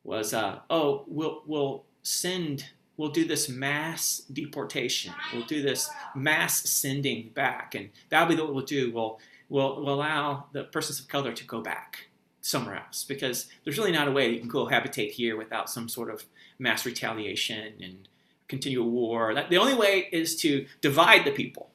was 0.02 0.34
uh, 0.34 0.58
oh, 0.68 1.04
we'll, 1.06 1.42
we'll 1.46 1.84
send 2.02 2.70
we'll 3.00 3.08
do 3.08 3.24
this 3.24 3.48
mass 3.48 4.18
deportation. 4.30 5.14
We'll 5.32 5.46
do 5.46 5.62
this 5.62 5.88
mass 6.14 6.68
sending 6.68 7.30
back, 7.30 7.74
and 7.74 7.88
that'll 8.10 8.28
be 8.28 8.38
what 8.38 8.54
we'll 8.54 8.64
do. 8.64 8.92
We'll, 8.92 9.18
we'll, 9.48 9.82
we'll 9.82 9.94
allow 9.94 10.44
the 10.52 10.64
persons 10.64 11.00
of 11.00 11.08
color 11.08 11.32
to 11.32 11.44
go 11.44 11.62
back 11.62 12.10
somewhere 12.42 12.76
else 12.76 13.04
because 13.04 13.48
there's 13.64 13.78
really 13.78 13.90
not 13.90 14.06
a 14.06 14.10
way 14.10 14.28
you 14.28 14.40
can 14.40 14.50
cohabitate 14.50 15.12
here 15.12 15.38
without 15.38 15.70
some 15.70 15.88
sort 15.88 16.10
of 16.10 16.24
mass 16.58 16.84
retaliation 16.84 17.72
and 17.82 18.06
continual 18.48 18.90
war. 18.90 19.34
That, 19.34 19.48
the 19.48 19.56
only 19.56 19.74
way 19.74 20.10
is 20.12 20.36
to 20.42 20.66
divide 20.82 21.24
the 21.24 21.32
people. 21.32 21.70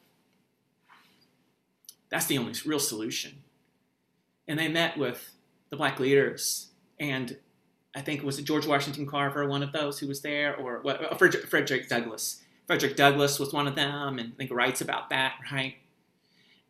That's 2.10 2.28
the 2.28 2.38
only 2.38 2.54
real 2.68 2.80
solution. 2.80 3.42
And 4.48 4.60
they 4.60 4.68
met 4.68 4.96
with 4.96 5.32
the 5.72 5.76
black 5.76 6.00
leaders 6.00 6.68
and 7.00 7.38
I 7.96 8.02
think 8.02 8.24
was 8.24 8.38
George 8.42 8.68
Washington 8.68 9.06
Carver, 9.06 9.48
one 9.48 9.64
of 9.64 9.72
those 9.72 9.98
who 10.00 10.08
was 10.08 10.22
there, 10.22 10.56
or 10.58 10.86
uh, 10.86 11.16
Frederick, 11.16 11.48
Frederick 11.48 11.88
Douglass. 11.88 12.42
Frederick 12.68 12.98
Douglass 12.98 13.40
was 13.40 13.54
one 13.54 13.68
of 13.68 13.76
them, 13.76 14.20
and 14.20 14.34
I 14.34 14.36
think 14.36 14.52
writes 14.52 14.82
about 14.82 15.10
that, 15.12 15.36
right? 15.52 15.76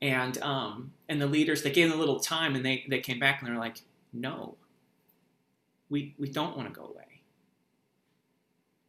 And 0.01 0.37
um, 0.43 0.91
and 1.09 1.19
the 1.19 1.25
leaders 1.25 1.63
they 1.63 1.71
gave 1.71 1.89
them 1.89 1.97
a 1.97 1.99
little 1.99 2.19
time, 2.19 2.55
and 2.55 2.63
they 2.63 2.85
they 2.89 2.99
came 2.99 3.19
back 3.19 3.41
and 3.41 3.49
they're 3.49 3.57
like, 3.57 3.77
no, 4.13 4.55
we 5.89 6.13
we 6.19 6.29
don't 6.29 6.55
want 6.55 6.71
to 6.71 6.79
go 6.79 6.87
away. 6.87 7.21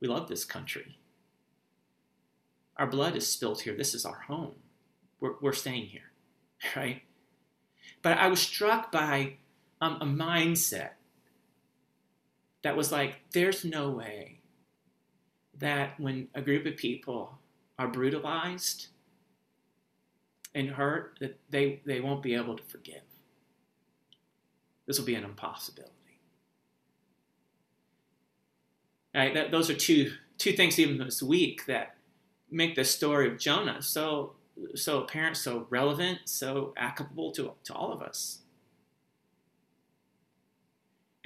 We 0.00 0.09
love 0.09 0.28
this 0.28 0.45
country. 0.45 0.99
Our 2.76 2.87
blood 2.87 3.16
is 3.16 3.26
spilled 3.26 3.62
here. 3.62 3.75
This 3.75 3.95
is 3.95 4.05
our 4.05 4.21
home. 4.28 4.57
We're 5.21 5.37
we're 5.40 5.55
staying 5.55 5.87
here, 5.87 6.12
right? 6.76 7.02
But 8.02 8.19
I 8.19 8.28
was 8.28 8.40
struck 8.40 8.93
by 8.93 9.37
um, 9.81 9.97
a 10.02 10.05
mindset 10.05 10.90
that 12.66 12.76
was 12.76 12.90
like, 12.90 13.14
there's 13.30 13.64
no 13.64 13.90
way 13.90 14.40
that 15.56 16.00
when 16.00 16.26
a 16.35 16.42
group 16.42 16.66
of 16.66 16.76
people 16.76 17.38
are 17.78 17.87
brutalized 17.87 18.88
and 20.52 20.70
hurt, 20.70 21.16
that 21.20 21.38
they, 21.49 21.80
they 21.87 22.00
won't 22.00 22.25
be 22.25 22.35
able 22.35 22.56
to 22.56 22.64
forgive. 22.64 23.02
This 24.85 24.99
will 24.99 25.06
be 25.06 25.14
an 25.14 25.23
impossibility. 25.23 25.92
Right, 29.14 29.32
that, 29.32 29.52
those 29.52 29.70
are 29.70 29.76
two, 29.76 30.11
two 30.37 30.50
things 30.50 30.80
even 30.80 30.99
this 30.99 31.23
week 31.23 31.66
that 31.66 31.94
make 32.50 32.75
the 32.75 32.82
story 32.82 33.28
of 33.30 33.38
Jonah 33.38 33.80
so, 33.80 34.32
so 34.75 35.02
apparent, 35.02 35.37
so 35.37 35.68
relevant, 35.70 36.18
so 36.25 36.75
applicable 36.76 37.30
to, 37.30 37.52
to 37.62 37.75
all 37.75 37.92
of 37.92 38.02
us 38.02 38.40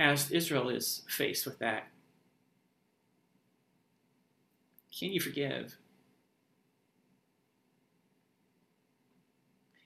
as 0.00 0.30
Israel 0.30 0.70
is 0.70 1.02
faced 1.06 1.44
with 1.44 1.58
that. 1.58 1.86
Can 4.98 5.12
you 5.12 5.20
forgive? 5.20 5.76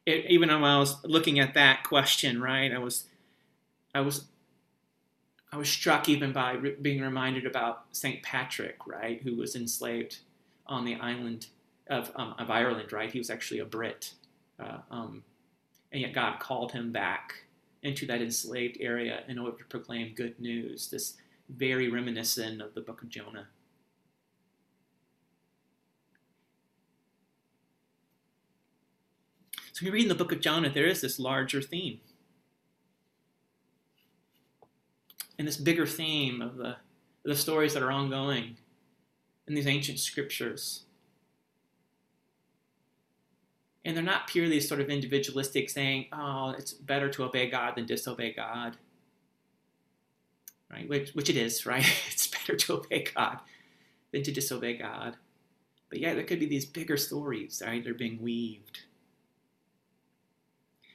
It, 0.07 0.27
even 0.31 0.51
when 0.51 0.63
I 0.63 0.79
was 0.79 1.05
looking 1.05 1.41
at 1.41 1.55
that 1.55 1.83
question, 1.83 2.41
right, 2.41 2.73
I 2.73 2.79
was, 2.79 3.05
I 3.93 4.03
was, 4.03 4.27
I 5.51 5.57
was 5.57 5.69
struck 5.69 6.09
even 6.09 6.33
by 6.33 6.53
re- 6.53 6.77
being 6.81 7.03
reminded 7.03 7.45
about 7.45 7.87
Saint 7.91 8.23
Patrick, 8.23 8.87
right, 8.87 9.21
who 9.21 9.35
was 9.35 9.57
enslaved 9.57 10.19
on 10.67 10.85
the 10.85 10.95
island 10.95 11.49
of, 11.89 12.13
um, 12.15 12.37
of 12.39 12.51
Ireland, 12.51 12.93
right? 12.93 13.11
He 13.11 13.19
was 13.19 13.31
actually 13.31 13.61
a 13.61 13.65
Brit, 13.65 14.13
uh, 14.61 14.79
um, 14.93 15.25
and 15.91 16.03
yet 16.03 16.13
God 16.13 16.39
called 16.39 16.71
him 16.71 16.93
back 16.93 17.35
into 17.85 18.07
that 18.07 18.23
enslaved 18.23 18.79
area 18.81 19.23
in 19.29 19.39
order 19.39 19.59
to 19.59 19.65
proclaim 19.67 20.15
good 20.15 20.41
news. 20.41 20.89
This 20.89 21.15
very 21.49 21.89
reminiscent 21.91 22.61
of 22.63 22.75
the 22.75 22.81
book 22.81 23.03
of 23.03 23.11
Jonah. 23.11 23.49
So 29.73 29.81
when 29.81 29.87
you 29.89 29.93
read 29.93 30.03
in 30.05 30.09
the 30.09 30.15
book 30.15 30.33
of 30.33 30.41
Jonah, 30.41 30.71
there 30.71 30.87
is 30.87 31.01
this 31.03 31.19
larger 31.19 31.61
theme. 31.61 32.01
And 35.39 35.47
this 35.47 35.57
bigger 35.57 35.87
theme 35.87 36.41
of 36.41 36.57
the, 36.57 36.77
the 37.25 37.35
stories 37.35 37.75
that 37.75 37.83
are 37.83 37.91
ongoing 37.91 38.57
in 39.47 39.55
these 39.55 39.67
ancient 39.67 39.99
scriptures 39.99 40.85
and 43.85 43.97
they're 43.97 44.05
not 44.05 44.27
purely 44.27 44.61
sort 44.61 44.81
of 44.81 44.89
individualistic 44.89 45.69
saying 45.69 46.07
oh 46.13 46.55
it's 46.57 46.73
better 46.73 47.09
to 47.11 47.25
obey 47.25 47.49
god 47.49 47.77
than 47.77 47.87
disobey 47.87 48.33
god. 48.33 48.77
Right? 50.71 50.89
Which, 50.89 51.13
which 51.13 51.31
it 51.31 51.37
is 51.37 51.67
right? 51.67 51.87
It's 52.11 52.27
better 52.27 52.57
to 52.57 52.75
obey 52.75 53.07
god 53.15 53.41
than 54.13 54.23
to 54.23 54.33
disobey 54.33 54.77
god. 54.77 55.17
But 55.91 56.01
yeah 56.01 56.15
there 56.15 56.25
could 56.25 56.41
be 56.41 56.47
these 56.47 56.67
bigger 56.67 56.97
stories 56.97 57.63
right? 57.65 57.83
They're 57.85 57.95
being 57.95 58.23
weaved. 58.23 58.81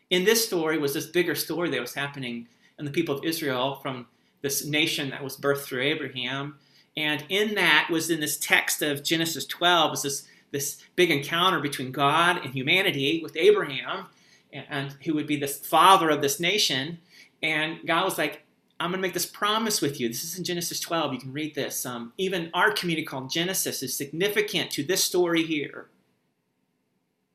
In 0.10 0.26
this 0.26 0.46
story 0.46 0.80
was 0.80 0.96
this 0.96 1.06
bigger 1.06 1.36
story 1.36 1.70
that 1.70 1.82
was 1.82 1.94
happening 1.94 2.48
in 2.80 2.86
the 2.86 2.92
people 2.92 3.16
of 3.16 3.24
israel 3.24 3.76
from 3.76 4.08
this 4.42 4.66
nation 4.66 5.10
that 5.12 5.24
was 5.24 5.38
birthed 5.38 5.60
through 5.60 5.84
abraham. 5.84 6.58
And 6.98 7.24
in 7.30 7.56
that 7.56 7.90
was 7.92 8.10
in 8.10 8.20
this 8.20 8.38
text 8.38 8.82
of 8.82 9.04
genesis 9.04 9.46
12 9.46 9.92
was 9.92 10.02
this 10.02 10.28
this 10.52 10.82
big 10.96 11.12
encounter 11.12 11.60
between 11.60 11.92
God 11.92 12.44
and 12.44 12.54
humanity 12.54 13.22
with 13.22 13.36
Abraham, 13.36 14.08
and 14.52 14.96
who 15.04 15.14
would 15.14 15.28
be 15.28 15.36
the 15.36 15.48
father 15.48 16.10
of 16.10 16.22
this 16.22 16.40
nation. 16.40 17.00
And 17.44 17.80
God 17.86 18.06
was 18.06 18.18
like, 18.18 18.44
I'm 18.80 18.92
going 18.92 19.00
to 19.00 19.02
make 19.02 19.14
this 19.14 19.26
promise 19.26 19.82
with 19.82 20.00
you. 20.00 20.08
This 20.08 20.24
is 20.24 20.38
in 20.38 20.44
Genesis 20.44 20.80
12. 20.80 21.14
You 21.14 21.20
can 21.20 21.34
read 21.34 21.54
this. 21.54 21.86
Um, 21.86 22.14
even 22.18 22.50
our 22.54 22.72
community 22.72 23.06
called 23.06 23.30
Genesis 23.30 23.84
is 23.84 23.96
significant 23.96 24.72
to 24.72 24.84
this 24.84 25.04
story 25.04 25.44
here. 25.44 25.90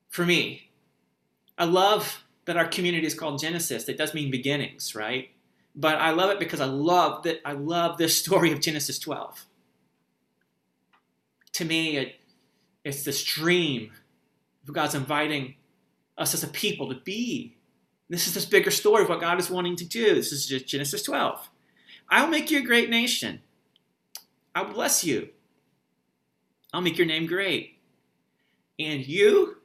For 0.09 0.25
me, 0.25 0.71
I 1.59 1.65
love 1.65 2.25
that 2.47 2.57
our 2.57 2.67
community 2.67 3.07
is 3.07 3.15
called 3.15 3.41
Genesis. 3.41 3.89
It 3.89 3.99
does 3.99 4.15
mean 4.15 4.31
beginnings, 4.31 4.95
right? 4.95 5.31
But 5.77 5.97
I 5.97 6.11
love 6.11 6.31
it 6.31 6.39
because 6.39 6.61
I 6.61 6.67
love 6.67 7.25
that. 7.25 7.41
I 7.45 7.53
love 7.53 7.99
this 7.99 8.17
story 8.19 8.53
of 8.53 8.61
Genesis 8.61 8.99
12. 8.99 9.45
To 11.53 11.65
me, 11.65 11.97
it 11.97 12.17
it's 12.85 13.03
this 13.03 13.25
dream 13.25 13.91
of 14.69 14.75
God's 14.75 14.95
inviting 14.95 15.55
us 16.17 16.35
as 16.35 16.45
a 16.45 16.49
people 16.49 16.89
to 16.91 17.01
be. 17.01 17.57
This 18.09 18.27
is 18.27 18.35
this 18.35 18.45
bigger 18.45 18.71
story 18.71 19.03
of 19.03 19.09
what 19.09 19.21
God 19.21 19.41
is 19.41 19.51
wanting 19.51 19.77
to 19.77 19.85
do. 19.85 20.15
This 20.15 20.31
is 20.31 20.47
just 20.47 20.69
Genesis 20.69 21.03
12. 21.03 21.49
I'll 22.11 22.29
make 22.29 22.51
you 22.51 22.59
a 22.59 22.63
great 22.63 22.91
nation. 22.91 23.41
I'll 24.55 24.73
bless 24.73 25.03
you. 25.05 25.31
I'll 26.73 26.83
make 26.83 26.99
your 26.99 27.07
name 27.07 27.27
great. 27.27 27.79
And 28.79 29.07
you 29.07 29.57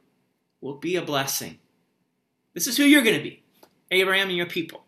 will 0.61 0.75
be 0.75 0.95
a 0.95 1.01
blessing. 1.01 1.59
This 2.53 2.67
is 2.67 2.77
who 2.77 2.83
you're 2.83 3.03
going 3.03 3.17
to 3.17 3.23
be 3.23 3.43
Abraham 3.91 4.29
and 4.29 4.37
your 4.37 4.45
people. 4.45 4.85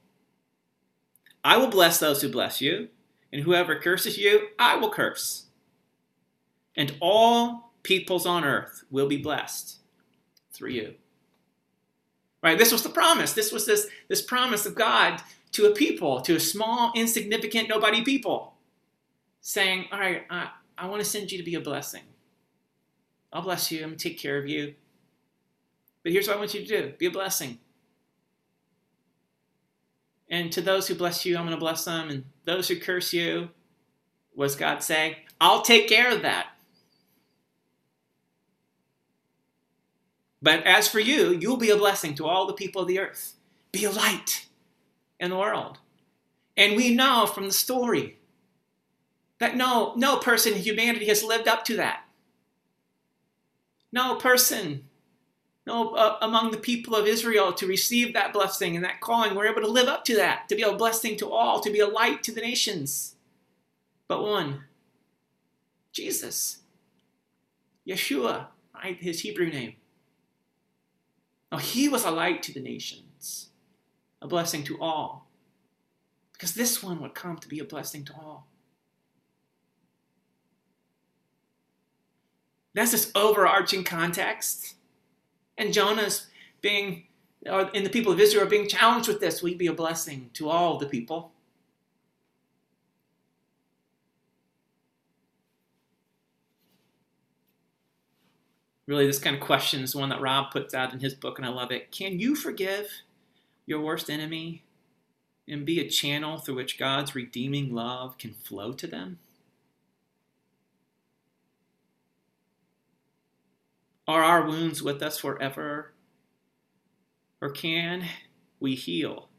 I 1.43 1.57
will 1.57 1.69
bless 1.69 2.00
those 2.00 2.21
who 2.21 2.29
bless 2.29 2.61
you, 2.61 2.89
and 3.33 3.43
whoever 3.43 3.79
curses 3.79 4.17
you, 4.17 4.50
I 4.59 4.75
will 4.75 4.91
curse. 4.91 5.47
And 6.75 6.95
all 7.00 7.70
peoples 7.83 8.25
on 8.25 8.43
earth 8.43 8.83
will 8.89 9.07
be 9.07 9.17
blessed 9.17 9.77
through 10.51 10.71
you. 10.71 10.93
Right? 12.43 12.57
This 12.57 12.71
was 12.71 12.83
the 12.83 12.89
promise. 12.89 13.33
This 13.33 13.51
was 13.51 13.65
this, 13.65 13.88
this 14.07 14.21
promise 14.21 14.65
of 14.65 14.75
God 14.75 15.21
to 15.51 15.65
a 15.65 15.71
people, 15.71 16.21
to 16.21 16.35
a 16.35 16.39
small, 16.39 16.91
insignificant, 16.95 17.69
nobody 17.69 18.03
people, 18.03 18.53
saying, 19.41 19.85
All 19.91 20.00
right, 20.00 20.23
I, 20.29 20.50
I 20.77 20.88
want 20.88 21.01
to 21.03 21.09
send 21.09 21.31
you 21.31 21.38
to 21.38 21.43
be 21.43 21.55
a 21.55 21.61
blessing. 21.61 22.03
I'll 23.31 23.41
bless 23.41 23.71
you. 23.71 23.79
I'm 23.79 23.89
going 23.89 23.97
to 23.97 24.09
take 24.09 24.19
care 24.19 24.38
of 24.38 24.47
you. 24.47 24.73
But 26.03 26.11
here's 26.11 26.27
what 26.27 26.38
I 26.38 26.39
want 26.39 26.53
you 26.53 26.65
to 26.65 26.81
do 26.81 26.93
be 26.97 27.05
a 27.05 27.11
blessing. 27.11 27.59
And 30.29 30.51
to 30.53 30.61
those 30.61 30.88
who 30.88 30.95
bless 30.95 31.25
you, 31.25 31.38
I'm 31.38 31.45
going 31.45 31.55
to 31.55 31.59
bless 31.59 31.85
them. 31.85 32.09
And 32.09 32.23
those 32.45 32.69
who 32.69 32.79
curse 32.79 33.11
you, 33.11 33.50
was 34.35 34.55
God 34.55 34.83
say, 34.83 35.17
I'll 35.39 35.61
take 35.61 35.88
care 35.88 36.11
of 36.11 36.21
that. 36.21 36.50
But 40.41 40.63
as 40.65 40.88
for 40.88 41.00
you, 41.00 41.38
you'll 41.39 41.57
be 41.57 41.69
a 41.69 41.77
blessing 41.77 42.15
to 42.15 42.25
all 42.25 42.48
the 42.48 42.53
people 42.53 42.81
of 42.81 42.88
the 42.88 43.00
earth. 43.00 43.33
Be 43.71 43.86
a 43.86 43.91
light 43.91 44.48
in 45.19 45.29
the 45.29 45.38
world. 45.38 45.77
And 46.57 46.75
we 46.75 46.93
know 46.93 47.25
from 47.25 47.45
the 47.45 47.53
story 47.53 48.17
that 49.39 49.55
no, 49.55 49.93
no 49.95 50.17
person 50.17 50.53
in 50.53 50.60
humanity 50.60 51.05
has 51.05 51.24
lived 51.24 51.48
up 51.48 51.63
to 51.65 51.75
that. 51.77 52.03
No 53.91 54.15
person, 54.15 54.86
no 55.67 55.95
uh, 55.95 56.17
among 56.21 56.51
the 56.51 56.57
people 56.57 56.95
of 56.95 57.07
Israel 57.07 57.51
to 57.53 57.67
receive 57.67 58.13
that 58.13 58.33
blessing 58.33 58.75
and 58.75 58.86
that 58.86 59.01
calling 59.01 59.36
were 59.36 59.48
able 59.48 59.62
to 59.62 59.67
live 59.67 59.88
up 59.88 60.05
to 60.05 60.15
that, 60.15 60.48
to 60.50 60.55
be 60.55 60.62
a 60.62 60.74
blessing 60.74 61.17
to 61.17 61.29
all, 61.29 61.60
to 61.60 61.71
be 61.71 61.79
a 61.79 61.88
light 61.88 62.24
to 62.24 62.31
the 62.31 62.41
nations. 62.41 63.15
But 64.07 64.24
one, 64.24 64.63
Jesus, 65.91 66.60
Yeshua, 67.88 68.48
right? 68.74 68.98
His 68.98 69.21
Hebrew 69.21 69.50
name. 69.50 69.74
Now, 71.51 71.58
he 71.58 71.89
was 71.89 72.05
a 72.05 72.12
light 72.12 72.41
to 72.43 72.53
the 72.53 72.62
nations, 72.62 73.50
a 74.22 74.27
blessing 74.27 74.63
to 74.63 74.79
all. 74.79 75.27
Because 76.31 76.53
this 76.53 76.81
one 76.81 77.01
would 77.01 77.13
come 77.13 77.38
to 77.38 77.48
be 77.48 77.60
a 77.60 77.65
blessing 77.65 78.05
to 78.05 78.13
all. 78.13 78.48
That's 82.74 82.91
this 82.91 83.12
overarching 83.15 83.84
context. 83.84 84.75
And 85.58 85.74
Jonah's 85.74 86.27
being, 86.62 87.03
or, 87.46 87.70
and 87.75 87.86
the 87.86 87.89
people 87.89 88.13
of 88.13 88.20
Israel 88.20 88.46
are 88.46 88.50
being 88.50 88.67
challenged 88.67 89.10
with 89.10 89.20
this. 89.20 89.43
You 89.43 89.55
be 89.55 89.67
a 89.67 89.74
blessing 89.74 90.29
to 90.34 90.50
all 90.50 90.77
the 90.77 90.86
people? 90.88 91.31
Really, 98.91 99.07
this 99.07 99.19
kind 99.19 99.38
of 99.38 99.41
question 99.41 99.83
is 99.83 99.95
one 99.95 100.10
that 100.10 100.19
Rob 100.19 100.51
puts 100.51 100.74
out 100.74 100.91
in 100.91 101.00
his 101.00 101.13
book, 101.13 101.39
and 101.39 101.48
I 101.48 101.50
love 101.50 101.71
it. 101.71 101.93
Can 101.93 102.19
you 102.19 102.36
forgive 102.36 102.89
your 103.65 103.79
worst 103.79 104.10
enemy 104.10 104.65
and 105.48 105.65
be 105.65 105.79
a 105.79 105.88
channel 105.88 106.39
through 106.39 106.55
which 106.55 106.77
God's 106.77 107.15
redeeming 107.15 107.74
love 107.74 108.17
can 108.17 108.33
flow 108.33 108.74
to 108.74 108.88
them? 108.88 109.19
Are 114.10 114.24
our 114.24 114.45
wounds 114.45 114.83
with 114.83 115.01
us 115.01 115.17
forever? 115.17 115.93
Or 117.39 117.50
can 117.50 118.03
we 118.60 118.75
heal 118.75 119.29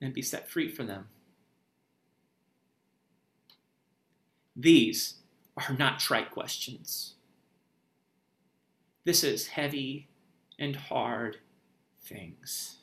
and 0.00 0.14
be 0.14 0.22
set 0.22 0.48
free 0.48 0.70
from 0.70 0.86
them? 0.86 1.08
These 4.56 5.16
are 5.58 5.76
not 5.78 6.00
trite 6.00 6.30
questions. 6.30 7.16
This 9.04 9.24
is 9.24 9.48
heavy 9.48 10.08
and 10.58 10.76
hard 10.76 11.38
things. 12.04 12.76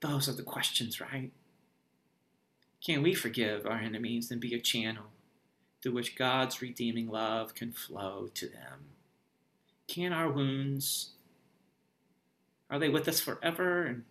Those 0.00 0.28
are 0.28 0.32
the 0.32 0.42
questions, 0.42 1.00
right? 1.00 1.32
Can 2.84 3.02
we 3.02 3.14
forgive 3.14 3.66
our 3.66 3.78
enemies 3.78 4.30
and 4.30 4.40
be 4.40 4.54
a 4.54 4.60
channel 4.60 5.06
through 5.82 5.92
which 5.92 6.16
God's 6.16 6.62
redeeming 6.62 7.08
love 7.08 7.54
can 7.54 7.72
flow 7.72 8.28
to 8.34 8.48
them? 8.48 8.90
Can 9.88 10.12
our 10.12 10.30
wounds, 10.30 11.10
are 12.70 12.78
they 12.78 12.88
with 12.88 13.08
us 13.08 13.20
forever? 13.20 13.84
And 13.84 14.04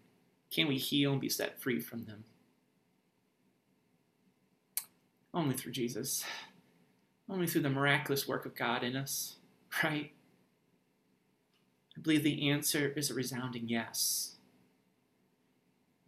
can 0.51 0.67
we 0.67 0.77
heal 0.77 1.13
and 1.13 1.21
be 1.21 1.29
set 1.29 1.61
free 1.61 1.79
from 1.79 2.05
them? 2.05 2.23
Only 5.33 5.55
through 5.55 5.73
Jesus. 5.73 6.23
Only 7.29 7.47
through 7.47 7.61
the 7.61 7.69
miraculous 7.69 8.27
work 8.27 8.45
of 8.45 8.55
God 8.55 8.83
in 8.83 8.95
us, 8.95 9.35
right? 9.83 10.11
I 11.97 12.01
believe 12.01 12.23
the 12.23 12.49
answer 12.49 12.93
is 12.95 13.09
a 13.09 13.13
resounding 13.13 13.67
yes. 13.67 14.35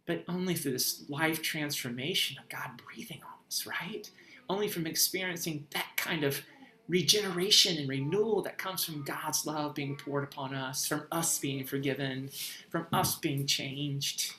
But 0.06 0.24
only 0.28 0.54
through 0.54 0.72
this 0.72 1.04
life 1.08 1.42
transformation 1.42 2.36
of 2.38 2.48
God 2.48 2.80
breathing 2.84 3.20
on 3.22 3.46
us, 3.46 3.66
right? 3.66 4.10
only 4.48 4.68
from 4.68 4.86
experiencing 4.86 5.66
that 5.70 5.96
kind 5.96 6.24
of 6.24 6.42
regeneration 6.88 7.76
and 7.76 7.88
renewal 7.88 8.42
that 8.42 8.56
comes 8.56 8.84
from 8.84 9.04
God's 9.04 9.44
love 9.44 9.74
being 9.74 9.96
poured 9.96 10.24
upon 10.24 10.54
us, 10.54 10.86
from 10.86 11.04
us 11.12 11.38
being 11.38 11.66
forgiven, 11.66 12.30
from 12.70 12.86
us 12.92 13.16
being 13.16 13.46
changed. 13.46 14.34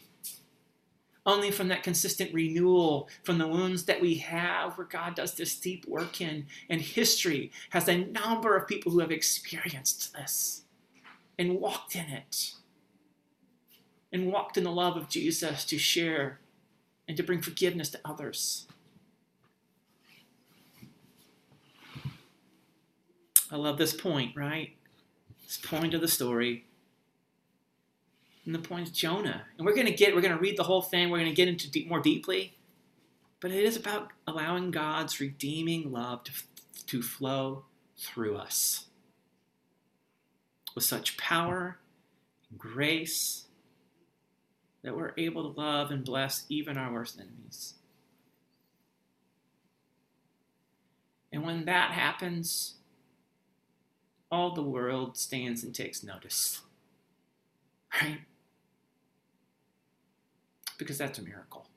Only 1.25 1.51
from 1.51 1.67
that 1.67 1.83
consistent 1.83 2.33
renewal, 2.33 3.09
from 3.23 3.37
the 3.37 3.47
wounds 3.47 3.85
that 3.85 4.01
we 4.01 4.15
have, 4.15 4.77
where 4.77 4.87
God 4.87 5.15
does 5.15 5.35
this 5.35 5.55
deep 5.59 5.85
work 5.87 6.21
in. 6.21 6.47
And 6.69 6.81
history 6.81 7.51
has 7.71 7.87
a 7.87 8.05
number 8.05 8.55
of 8.55 8.67
people 8.67 8.91
who 8.91 8.99
have 8.99 9.11
experienced 9.11 10.13
this 10.13 10.63
and 11.37 11.59
walked 11.59 11.95
in 11.95 12.05
it, 12.05 12.53
and 14.11 14.31
walked 14.31 14.57
in 14.57 14.63
the 14.63 14.71
love 14.71 14.97
of 14.97 15.07
Jesus 15.07 15.63
to 15.65 15.77
share 15.77 16.39
and 17.07 17.15
to 17.15 17.23
bring 17.23 17.41
forgiveness 17.41 17.89
to 17.89 17.99
others. 18.03 18.67
I 23.51 23.55
love 23.55 23.77
this 23.77 23.93
point, 23.93 24.35
right? 24.35 24.75
This 25.45 25.57
point 25.57 25.93
of 25.93 26.01
the 26.01 26.07
story. 26.07 26.65
And 28.49 28.55
the 28.55 28.67
point 28.67 28.87
is 28.87 28.91
Jonah. 28.91 29.43
And 29.59 29.67
we're 29.67 29.75
going 29.75 29.85
to 29.85 29.93
get, 29.93 30.15
we're 30.15 30.21
going 30.21 30.33
to 30.33 30.41
read 30.41 30.57
the 30.57 30.63
whole 30.63 30.81
thing. 30.81 31.11
We're 31.11 31.19
going 31.19 31.29
to 31.29 31.35
get 31.35 31.47
into 31.47 31.69
deep, 31.69 31.87
more 31.87 31.99
deeply. 31.99 32.57
But 33.41 33.51
it 33.51 33.63
is 33.63 33.77
about 33.77 34.09
allowing 34.25 34.71
God's 34.71 35.19
redeeming 35.19 35.91
love 35.91 36.23
to, 36.23 36.31
to 36.87 37.03
flow 37.03 37.65
through 37.95 38.37
us 38.37 38.85
with 40.73 40.83
such 40.83 41.15
power 41.15 41.77
and 42.49 42.57
grace 42.57 43.45
that 44.81 44.97
we're 44.97 45.13
able 45.15 45.53
to 45.53 45.61
love 45.61 45.91
and 45.91 46.03
bless 46.03 46.47
even 46.49 46.75
our 46.75 46.91
worst 46.91 47.19
enemies. 47.19 47.75
And 51.31 51.43
when 51.43 51.65
that 51.65 51.91
happens, 51.91 52.77
all 54.31 54.55
the 54.55 54.63
world 54.63 55.19
stands 55.19 55.63
and 55.63 55.75
takes 55.75 56.01
notice. 56.01 56.61
Right? 58.01 58.21
Because 60.79 60.97
that's 60.97 61.19
a 61.19 61.21
miracle. 61.21 61.67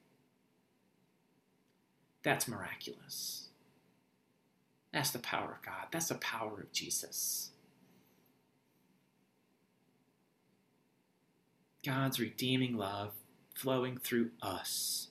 That's 2.23 2.49
miraculous. 2.49 3.49
That's 4.95 5.11
the 5.11 5.19
power 5.19 5.59
of 5.59 5.67
God. 5.67 5.89
That's 5.91 6.09
the 6.09 6.15
power 6.15 6.61
of 6.61 6.73
Jesus. 6.73 7.51
God's 11.85 12.21
redeeming 12.21 12.77
love 12.77 13.11
flowing 13.57 13.99
through 13.99 14.31
us 14.41 15.09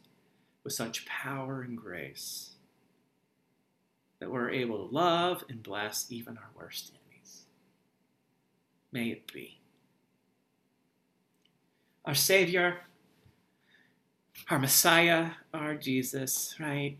with 0.63 0.73
such 0.73 1.05
power 1.05 1.61
and 1.61 1.77
grace 1.77 2.51
that 4.19 4.31
we're 4.31 4.51
able 4.51 4.87
to 4.87 4.95
love 4.95 5.43
and 5.49 5.61
bless 5.61 6.05
even 6.09 6.37
our 6.37 6.51
worst 6.55 6.91
enemies. 6.91 7.45
may 8.91 9.09
it 9.09 9.31
be. 9.33 9.57
Our 12.05 12.15
Savior, 12.15 12.81
our 14.49 14.59
Messiah, 14.59 15.31
our 15.53 15.75
Jesus, 15.75 16.55
right? 16.59 16.97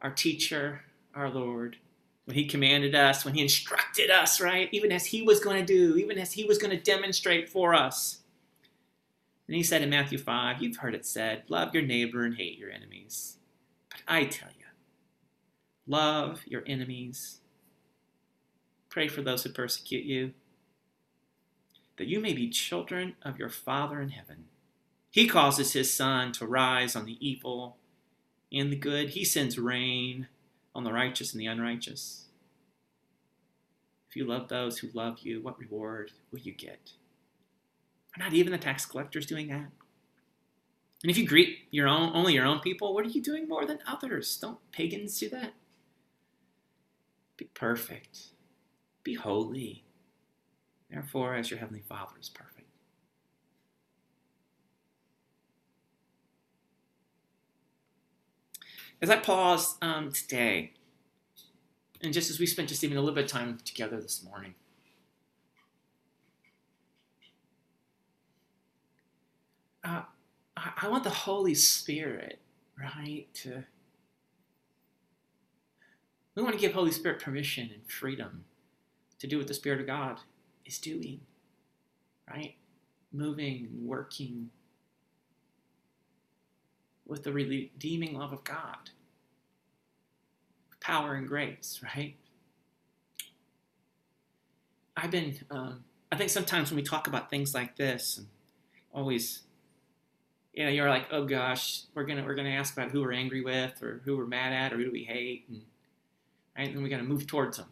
Our 0.00 0.10
teacher, 0.10 0.82
our 1.14 1.28
Lord, 1.28 1.76
when 2.24 2.36
He 2.36 2.46
commanded 2.46 2.94
us, 2.94 3.24
when 3.24 3.34
He 3.34 3.42
instructed 3.42 4.10
us, 4.10 4.40
right? 4.40 4.68
Even 4.72 4.92
as 4.92 5.06
He 5.06 5.22
was 5.22 5.40
going 5.40 5.64
to 5.64 5.66
do, 5.66 5.96
even 5.96 6.18
as 6.18 6.32
He 6.32 6.44
was 6.44 6.58
going 6.58 6.76
to 6.76 6.82
demonstrate 6.82 7.48
for 7.48 7.74
us. 7.74 8.20
And 9.46 9.56
He 9.56 9.62
said 9.62 9.82
in 9.82 9.90
Matthew 9.90 10.18
5, 10.18 10.62
You've 10.62 10.76
heard 10.76 10.94
it 10.94 11.04
said, 11.04 11.44
love 11.48 11.74
your 11.74 11.82
neighbor 11.82 12.24
and 12.24 12.36
hate 12.36 12.58
your 12.58 12.70
enemies. 12.70 13.36
But 13.90 14.00
I 14.08 14.24
tell 14.24 14.50
you, 14.58 14.66
love 15.86 16.42
your 16.46 16.62
enemies. 16.66 17.40
Pray 18.88 19.08
for 19.08 19.22
those 19.22 19.42
who 19.42 19.50
persecute 19.50 20.04
you 20.04 20.32
that 21.96 22.08
you 22.08 22.20
may 22.20 22.32
be 22.32 22.48
children 22.48 23.14
of 23.22 23.38
your 23.38 23.48
Father 23.48 24.00
in 24.00 24.10
heaven. 24.10 24.46
He 25.12 25.28
causes 25.28 25.74
his 25.74 25.94
sun 25.94 26.32
to 26.32 26.46
rise 26.46 26.96
on 26.96 27.04
the 27.04 27.18
evil 27.20 27.76
and 28.50 28.72
the 28.72 28.76
good. 28.76 29.10
He 29.10 29.24
sends 29.26 29.58
rain 29.58 30.26
on 30.74 30.84
the 30.84 30.92
righteous 30.92 31.32
and 31.32 31.40
the 31.40 31.46
unrighteous. 31.46 32.24
If 34.08 34.16
you 34.16 34.24
love 34.24 34.48
those 34.48 34.78
who 34.78 34.88
love 34.94 35.18
you, 35.20 35.42
what 35.42 35.58
reward 35.58 36.12
will 36.30 36.38
you 36.38 36.52
get? 36.52 36.92
Are 38.16 38.24
not 38.24 38.32
even 38.32 38.52
the 38.52 38.58
tax 38.58 38.86
collectors 38.86 39.26
doing 39.26 39.48
that? 39.48 39.70
And 41.02 41.10
if 41.10 41.18
you 41.18 41.26
greet 41.26 41.58
your 41.70 41.88
own 41.88 42.12
only 42.14 42.32
your 42.32 42.46
own 42.46 42.60
people, 42.60 42.94
what 42.94 43.04
are 43.04 43.10
you 43.10 43.22
doing 43.22 43.46
more 43.46 43.66
than 43.66 43.80
others? 43.86 44.38
Don't 44.38 44.58
pagans 44.72 45.18
do 45.18 45.28
that? 45.28 45.52
Be 47.36 47.46
perfect. 47.52 48.28
Be 49.02 49.14
holy. 49.14 49.84
Therefore, 50.90 51.34
as 51.34 51.50
your 51.50 51.58
heavenly 51.58 51.82
Father 51.86 52.14
is 52.18 52.30
perfect. 52.30 52.71
As 59.02 59.10
I 59.10 59.16
pause 59.16 59.76
um, 59.82 60.12
today, 60.12 60.74
and 62.02 62.12
just 62.12 62.30
as 62.30 62.38
we 62.38 62.46
spent 62.46 62.68
just 62.68 62.84
even 62.84 62.96
a 62.96 63.00
little 63.00 63.16
bit 63.16 63.24
of 63.24 63.30
time 63.30 63.58
together 63.64 64.00
this 64.00 64.22
morning, 64.22 64.54
uh, 69.82 70.02
I, 70.56 70.70
I 70.82 70.88
want 70.88 71.02
the 71.02 71.10
Holy 71.10 71.54
Spirit, 71.54 72.38
right, 72.78 73.26
to. 73.34 73.64
We 76.36 76.42
want 76.44 76.54
to 76.54 76.60
give 76.60 76.72
Holy 76.72 76.92
Spirit 76.92 77.20
permission 77.20 77.70
and 77.74 77.84
freedom 77.90 78.44
to 79.18 79.26
do 79.26 79.36
what 79.36 79.48
the 79.48 79.54
Spirit 79.54 79.80
of 79.80 79.86
God 79.88 80.18
is 80.64 80.78
doing, 80.78 81.22
right? 82.30 82.54
Moving 83.12 83.68
working 83.82 84.50
with 87.12 87.24
the 87.24 87.32
redeeming 87.32 88.14
love 88.14 88.32
of 88.32 88.42
God, 88.42 88.88
power 90.80 91.14
and 91.14 91.28
grace, 91.28 91.78
right? 91.94 92.16
I've 94.96 95.10
been, 95.10 95.36
um, 95.50 95.84
I 96.10 96.16
think 96.16 96.30
sometimes 96.30 96.70
when 96.70 96.76
we 96.76 96.82
talk 96.82 97.06
about 97.06 97.28
things 97.28 97.52
like 97.54 97.76
this, 97.76 98.22
always, 98.94 99.42
you 100.54 100.64
know, 100.64 100.70
you're 100.70 100.88
like, 100.88 101.06
oh 101.12 101.26
gosh, 101.26 101.82
we're 101.94 102.04
gonna 102.04 102.24
we're 102.24 102.34
gonna 102.34 102.48
ask 102.48 102.72
about 102.72 102.90
who 102.90 103.02
we're 103.02 103.12
angry 103.12 103.42
with, 103.42 103.82
or 103.82 104.00
who 104.06 104.16
we're 104.16 104.26
mad 104.26 104.54
at, 104.54 104.72
or 104.72 104.78
who 104.78 104.84
do 104.84 104.90
we 104.90 105.04
hate, 105.04 105.44
and 105.50 105.60
right, 106.56 106.68
and 106.68 106.76
then 106.76 106.82
we 106.82 106.88
gotta 106.88 107.02
move 107.02 107.26
towards 107.26 107.58
them. 107.58 107.68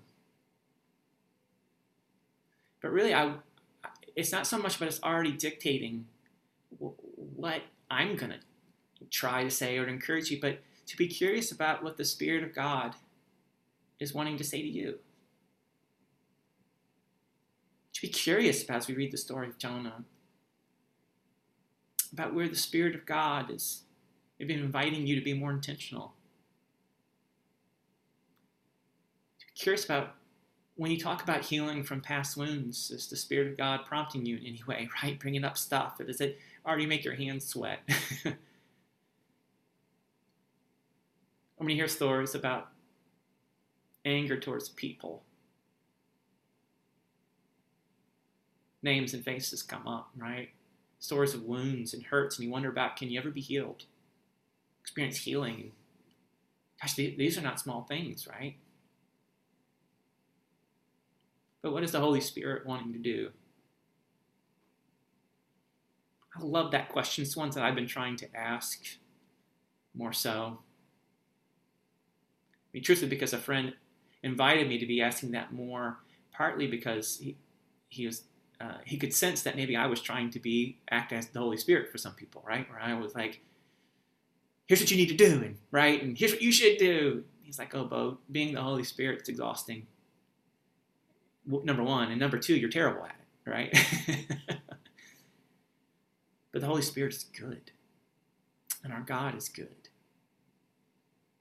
But 2.82 2.92
really, 2.92 3.14
I, 3.14 3.36
it's 4.14 4.32
not 4.32 4.46
so 4.46 4.58
much, 4.58 4.78
but 4.78 4.86
it's 4.86 5.02
already 5.02 5.32
dictating 5.32 6.06
what 6.78 7.62
I'm 7.90 8.16
gonna 8.16 8.40
try 9.10 9.44
to 9.44 9.50
say 9.50 9.76
or 9.76 9.86
to 9.86 9.92
encourage 9.92 10.30
you, 10.30 10.40
but 10.40 10.60
to 10.86 10.96
be 10.96 11.06
curious 11.06 11.52
about 11.52 11.82
what 11.82 11.96
the 11.96 12.04
Spirit 12.04 12.42
of 12.42 12.54
God 12.54 12.94
is 13.98 14.14
wanting 14.14 14.36
to 14.38 14.44
say 14.44 14.62
to 14.62 14.68
you. 14.68 14.98
To 17.92 18.00
be 18.02 18.08
curious 18.08 18.64
about 18.64 18.78
as 18.78 18.88
we 18.88 18.94
read 18.94 19.12
the 19.12 19.18
story 19.18 19.48
of 19.48 19.58
Jonah, 19.58 20.04
about 22.12 22.34
where 22.34 22.48
the 22.48 22.56
Spirit 22.56 22.94
of 22.94 23.06
God 23.06 23.50
is 23.50 23.82
maybe 24.38 24.54
inviting 24.54 25.06
you 25.06 25.14
to 25.16 25.20
be 25.20 25.34
more 25.34 25.52
intentional. 25.52 26.14
To 29.38 29.46
be 29.46 29.52
curious 29.54 29.84
about 29.84 30.14
when 30.76 30.90
you 30.90 30.98
talk 30.98 31.22
about 31.22 31.44
healing 31.44 31.82
from 31.84 32.00
past 32.00 32.38
wounds, 32.38 32.90
is 32.90 33.06
the 33.06 33.16
Spirit 33.16 33.48
of 33.48 33.58
God 33.58 33.80
prompting 33.86 34.24
you 34.24 34.38
in 34.38 34.46
any 34.46 34.62
way, 34.66 34.88
right? 35.02 35.20
Bringing 35.20 35.44
up 35.44 35.58
stuff. 35.58 36.00
or 36.00 36.04
Does 36.04 36.20
it 36.20 36.38
already 36.66 36.86
make 36.86 37.04
your 37.04 37.14
hands 37.14 37.46
sweat? 37.46 37.80
when 41.60 41.68
you 41.68 41.76
hear 41.76 41.88
stories 41.88 42.34
about 42.34 42.68
anger 44.06 44.40
towards 44.40 44.70
people, 44.70 45.22
names 48.82 49.12
and 49.12 49.22
faces 49.22 49.62
come 49.62 49.86
up, 49.86 50.08
right? 50.16 50.48
Stories 51.00 51.34
of 51.34 51.42
wounds 51.42 51.92
and 51.92 52.02
hurts, 52.02 52.38
and 52.38 52.46
you 52.46 52.50
wonder 52.50 52.70
about 52.70 52.96
can 52.96 53.10
you 53.10 53.20
ever 53.20 53.30
be 53.30 53.42
healed? 53.42 53.84
Experience 54.80 55.18
healing. 55.18 55.72
Gosh, 56.80 56.94
these 56.94 57.36
are 57.36 57.42
not 57.42 57.60
small 57.60 57.82
things, 57.82 58.26
right? 58.26 58.56
But 61.60 61.74
what 61.74 61.82
is 61.82 61.92
the 61.92 62.00
Holy 62.00 62.22
Spirit 62.22 62.64
wanting 62.64 62.94
to 62.94 62.98
do? 62.98 63.28
I 66.34 66.42
love 66.42 66.70
that 66.70 66.88
question. 66.88 67.20
It's 67.20 67.36
one 67.36 67.50
that 67.50 67.62
I've 67.62 67.74
been 67.74 67.86
trying 67.86 68.16
to 68.16 68.34
ask 68.34 68.82
more 69.94 70.14
so. 70.14 70.60
I 72.70 72.74
mean, 72.74 72.84
truthfully, 72.84 73.10
because 73.10 73.32
a 73.32 73.38
friend 73.38 73.74
invited 74.22 74.68
me 74.68 74.78
to 74.78 74.86
be 74.86 75.02
asking 75.02 75.32
that 75.32 75.52
more, 75.52 75.98
partly 76.32 76.68
because 76.68 77.18
he, 77.18 77.36
he 77.88 78.06
was 78.06 78.22
uh, 78.60 78.74
he 78.84 78.98
could 78.98 79.14
sense 79.14 79.42
that 79.42 79.56
maybe 79.56 79.74
I 79.74 79.86
was 79.86 80.00
trying 80.02 80.30
to 80.30 80.38
be 80.38 80.78
act 80.90 81.12
as 81.12 81.28
the 81.28 81.38
Holy 81.38 81.56
Spirit 81.56 81.90
for 81.90 81.98
some 81.98 82.12
people, 82.12 82.44
right? 82.46 82.68
Where 82.68 82.78
I 82.78 82.94
was 82.94 83.14
like, 83.14 83.40
"Here's 84.66 84.80
what 84.80 84.90
you 84.90 84.98
need 84.98 85.08
to 85.08 85.16
do," 85.16 85.42
and 85.42 85.56
right, 85.70 86.02
and 86.02 86.16
here's 86.16 86.32
what 86.32 86.42
you 86.42 86.52
should 86.52 86.78
do. 86.78 87.24
He's 87.42 87.58
like, 87.58 87.74
"Oh, 87.74 87.86
Bo, 87.86 88.18
being 88.30 88.54
the 88.54 88.62
Holy 88.62 88.84
Spirit, 88.84 89.20
it's 89.20 89.28
exhausting." 89.28 89.86
Number 91.46 91.82
one, 91.82 92.10
and 92.10 92.20
number 92.20 92.38
two, 92.38 92.54
you're 92.54 92.70
terrible 92.70 93.04
at 93.04 93.16
it, 93.18 93.50
right? 93.50 94.26
but 96.52 96.60
the 96.60 96.66
Holy 96.66 96.82
Spirit 96.82 97.14
is 97.14 97.24
good, 97.24 97.72
and 98.84 98.92
our 98.92 99.00
God 99.00 99.34
is 99.34 99.48
good. 99.48 99.79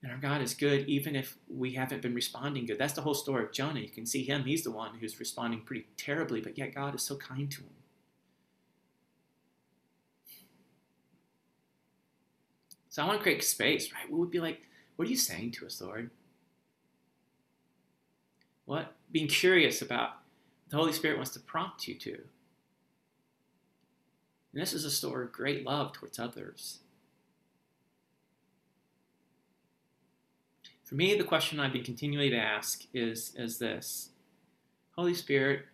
And 0.02 0.12
our 0.12 0.18
God 0.18 0.42
is 0.42 0.54
good 0.54 0.88
even 0.88 1.16
if 1.16 1.38
we 1.50 1.74
haven't 1.74 2.02
been 2.02 2.16
responding 2.16 2.66
good. 2.66 2.78
That's 2.78 2.94
the 2.94 3.02
whole 3.02 3.14
story 3.14 3.44
of 3.44 3.52
Jonah. 3.52 3.82
You 3.82 3.90
can 3.90 4.06
see 4.06 4.24
him, 4.24 4.44
he's 4.44 4.64
the 4.64 4.72
one 4.72 4.96
who's 5.00 5.20
responding 5.20 5.62
pretty 5.62 5.88
terribly, 5.98 6.40
but 6.40 6.58
yet 6.58 6.74
God 6.74 6.96
is 6.96 7.02
so 7.02 7.18
kind 7.18 7.52
to 7.52 7.62
him. 7.62 7.70
So 12.90 13.04
I 13.04 13.08
want 13.08 13.20
to 13.20 13.24
create 13.24 13.44
space, 13.44 13.92
right? 13.94 14.12
We 14.12 14.20
would 14.20 14.32
be 14.32 14.40
like, 14.40 14.62
what 14.96 15.08
are 15.08 15.12
you 15.12 15.18
saying 15.18 15.52
to 15.54 15.66
us, 15.66 15.80
Lord? 15.82 16.10
What? 18.66 18.96
Being 19.12 19.28
curious 19.28 19.82
about 19.82 20.12
the 20.70 20.78
Holy 20.78 20.94
Spirit 20.94 21.18
wants 21.18 21.32
to 21.32 21.40
prompt 21.40 21.88
you 21.88 21.96
to. 21.96 22.12
And 24.54 24.62
this 24.62 24.74
is 24.74 24.86
a 24.86 24.92
story 24.92 25.26
of 25.26 25.32
great 25.32 25.66
love 25.66 25.94
towards 25.94 26.20
others. 26.20 26.80
For 30.90 30.96
me, 30.96 31.16
the 31.16 31.24
question 31.24 31.60
I've 31.60 31.72
been 31.72 31.84
continually 31.84 32.32
to 32.32 32.36
ask 32.36 32.84
is, 32.96 33.36
is 33.36 33.60
this 33.60 34.10
Holy 34.96 35.14
Spirit, 35.14 35.66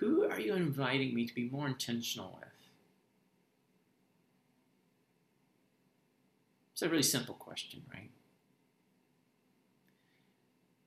who 0.00 0.24
are 0.24 0.40
you 0.40 0.54
inviting 0.54 1.14
me 1.14 1.26
to 1.26 1.34
be 1.34 1.50
more 1.50 1.66
intentional 1.66 2.38
with? 2.40 2.48
It's 6.72 6.80
a 6.80 6.88
really 6.88 7.02
simple 7.02 7.34
question, 7.34 7.82
right? 7.92 8.10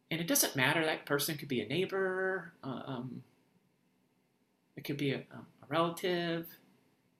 And 0.09 0.19
it 0.19 0.25
doesn't 0.25 0.55
matter, 0.55 0.83
that 0.83 1.05
person 1.05 1.37
could 1.37 1.47
be 1.47 1.61
a 1.61 1.67
neighbor, 1.67 2.53
uh, 2.63 2.81
um, 2.87 3.21
it 4.75 4.83
could 4.83 4.97
be 4.97 5.11
a, 5.11 5.17
a, 5.17 5.67
relative, 5.67 6.47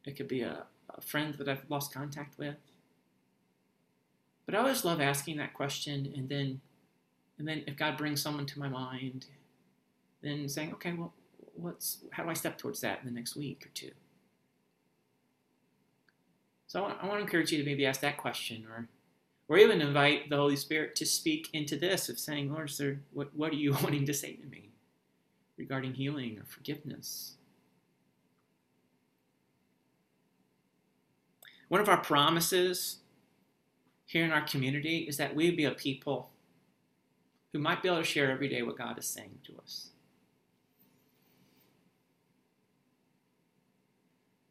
it 0.03 0.17
could 0.17 0.27
be 0.27 0.41
a, 0.41 0.63
a 0.97 1.01
friend 1.01 1.35
that 1.35 1.47
I've 1.47 1.69
lost 1.69 1.93
contact 1.93 2.39
with. 2.39 2.55
But 4.49 4.57
I 4.57 4.61
always 4.61 4.83
love 4.83 4.99
asking 4.99 5.37
that 5.37 5.53
question 5.53 6.11
and 6.17 6.27
then 6.27 6.59
and 7.37 7.47
then 7.47 7.63
if 7.67 7.77
God 7.77 7.97
brings 7.97 8.19
someone 8.19 8.47
to 8.47 8.57
my 8.57 8.67
mind, 8.67 9.27
then 10.23 10.49
saying, 10.49 10.73
okay, 10.73 10.91
well, 10.91 11.13
what's 11.53 11.99
how 12.09 12.23
do 12.23 12.31
I 12.31 12.33
step 12.33 12.57
towards 12.57 12.81
that 12.81 12.97
in 12.99 13.05
the 13.05 13.13
next 13.13 13.35
week 13.35 13.67
or 13.67 13.69
two? 13.75 13.91
So 16.65 16.79
I 16.79 16.81
want, 16.81 16.97
I 17.03 17.05
want 17.05 17.19
to 17.19 17.25
encourage 17.25 17.51
you 17.51 17.59
to 17.59 17.63
maybe 17.63 17.85
ask 17.85 18.01
that 18.01 18.17
question 18.17 18.65
or 18.67 18.87
or 19.49 19.59
even 19.59 19.81
invite 19.81 20.31
the 20.31 20.37
Holy 20.37 20.55
Spirit 20.55 20.95
to 20.95 21.05
speak 21.05 21.49
into 21.53 21.77
this 21.77 22.09
of 22.09 22.17
saying, 22.17 22.51
Lord, 22.51 22.71
sir, 22.71 23.01
what, 23.13 23.29
what 23.35 23.51
are 23.51 23.55
you 23.55 23.73
wanting 23.83 24.07
to 24.07 24.15
say 24.15 24.33
to 24.33 24.47
me 24.47 24.71
regarding 25.57 25.93
healing 25.93 26.39
or 26.39 26.45
forgiveness? 26.45 27.35
One 31.67 31.81
of 31.81 31.87
our 31.87 32.01
promises 32.01 32.98
here 34.09 34.25
in 34.25 34.31
our 34.31 34.41
community 34.41 35.05
is 35.07 35.17
that 35.17 35.35
we 35.35 35.51
be 35.51 35.65
a 35.65 35.71
people 35.71 36.31
who 37.53 37.59
might 37.59 37.83
be 37.83 37.87
able 37.87 37.99
to 37.99 38.03
share 38.03 38.31
every 38.31 38.49
day 38.49 38.63
what 38.63 38.75
God 38.75 38.97
is 38.97 39.05
saying 39.05 39.37
to 39.45 39.53
us. 39.61 39.89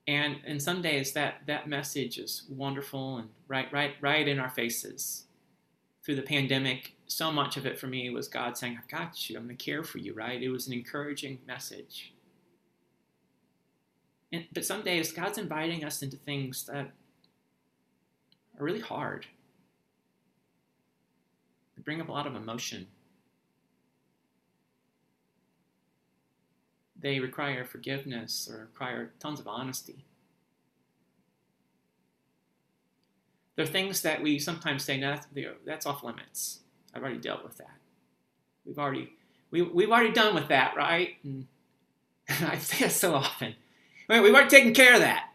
And 0.07 0.37
and 0.47 0.62
some 0.62 0.81
days 0.81 1.12
that 1.14 1.42
that 1.49 1.68
message 1.68 2.18
is 2.18 2.44
wonderful 2.49 3.16
and 3.16 3.31
right 3.49 3.71
right 3.73 3.97
right 4.01 4.29
in 4.29 4.38
our 4.38 4.49
faces. 4.49 5.25
Through 6.05 6.14
the 6.14 6.23
pandemic, 6.23 6.92
so 7.09 7.33
much 7.33 7.57
of 7.57 7.66
it 7.66 7.81
for 7.81 7.88
me 7.88 8.09
was 8.11 8.29
God 8.29 8.57
saying, 8.57 8.79
"I've 8.81 8.88
got 8.88 9.29
you. 9.29 9.37
I'm 9.37 9.49
to 9.49 9.55
care 9.55 9.83
for 9.83 9.99
you." 9.99 10.14
Right? 10.14 10.40
It 10.40 10.51
was 10.51 10.68
an 10.68 10.73
encouraging 10.73 11.40
message. 11.49 12.14
And, 14.33 14.47
but 14.53 14.64
some 14.64 14.83
days, 14.83 15.11
God's 15.11 15.37
inviting 15.37 15.85
us 15.85 16.01
into 16.01 16.16
things 16.16 16.64
that 16.66 16.92
are 18.59 18.64
really 18.64 18.81
hard. 18.81 19.27
Bring 21.88 22.03
up 22.03 22.11
a 22.11 22.12
lot 22.12 22.27
of 22.27 22.37
emotion. 22.37 22.87
They 27.01 27.18
require 27.18 27.64
forgiveness 27.64 28.46
or 28.53 28.59
require 28.59 29.12
tons 29.20 29.40
of 29.40 29.48
honesty. 29.48 30.05
There 33.57 33.64
are 33.64 33.66
things 33.66 34.03
that 34.03 34.20
we 34.20 34.38
sometimes 34.38 34.85
say, 34.85 35.01
no, 35.01 35.18
that's 35.64 35.87
off 35.87 36.05
limits. 36.05 36.59
I've 36.92 37.01
already 37.01 37.20
dealt 37.20 37.42
with 37.42 37.57
that. 37.57 37.79
We've 38.66 38.79
already 38.79 39.14
we, 39.51 39.62
we've 39.62 39.90
already 39.90 40.12
done 40.12 40.35
with 40.35 40.48
that, 40.48 40.77
right? 40.77 41.16
And 41.24 41.46
I 42.29 42.59
say 42.59 42.85
it 42.85 42.92
so 42.92 43.14
often. 43.14 43.55
We've 44.11 44.35
already 44.35 44.51
taken 44.51 44.74
care 44.74 44.92
of 44.92 45.01
that. 45.01 45.31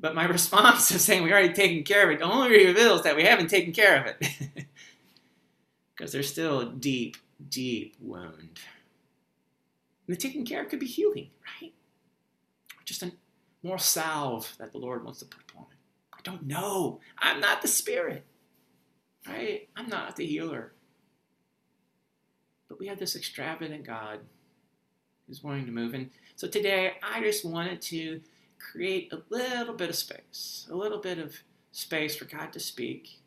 But 0.00 0.14
my 0.14 0.24
response 0.38 0.88
to 0.88 0.98
saying 0.98 1.22
we 1.22 1.30
already 1.30 1.52
taken 1.52 1.84
care 1.84 2.10
of 2.10 2.16
it 2.18 2.22
only 2.22 2.64
reveals 2.64 3.02
that 3.02 3.16
we 3.16 3.24
haven't 3.24 3.48
taken 3.48 3.74
care 3.74 4.00
of 4.00 4.06
it. 4.06 4.61
Because 6.02 6.10
there's 6.10 6.32
still 6.32 6.58
a 6.58 6.66
deep, 6.66 7.16
deep 7.48 7.94
wound. 8.00 8.58
And 10.08 10.08
the 10.08 10.16
taking 10.16 10.44
care 10.44 10.64
could 10.64 10.80
be 10.80 10.86
healing, 10.86 11.30
right? 11.62 11.72
Just 12.84 13.04
a 13.04 13.12
more 13.62 13.78
salve 13.78 14.52
that 14.58 14.72
the 14.72 14.78
Lord 14.78 15.04
wants 15.04 15.20
to 15.20 15.26
put 15.26 15.42
upon 15.48 15.66
it. 15.70 15.78
I 16.12 16.18
don't 16.24 16.42
know. 16.42 16.98
I'm 17.18 17.38
not 17.38 17.62
the 17.62 17.68
Spirit, 17.68 18.24
right? 19.28 19.68
I'm 19.76 19.88
not 19.88 20.16
the 20.16 20.26
healer. 20.26 20.72
But 22.68 22.80
we 22.80 22.88
have 22.88 22.98
this 22.98 23.14
extravagant 23.14 23.86
God 23.86 24.18
who's 25.28 25.44
wanting 25.44 25.66
to 25.66 25.72
move. 25.72 25.94
And 25.94 26.10
so 26.34 26.48
today, 26.48 26.94
I 27.00 27.20
just 27.20 27.44
wanted 27.44 27.80
to 27.80 28.20
create 28.58 29.12
a 29.12 29.22
little 29.30 29.74
bit 29.74 29.90
of 29.90 29.94
space, 29.94 30.66
a 30.68 30.74
little 30.74 30.98
bit 30.98 31.18
of 31.18 31.36
space 31.70 32.16
for 32.16 32.24
God 32.24 32.52
to 32.54 32.58
speak. 32.58 33.21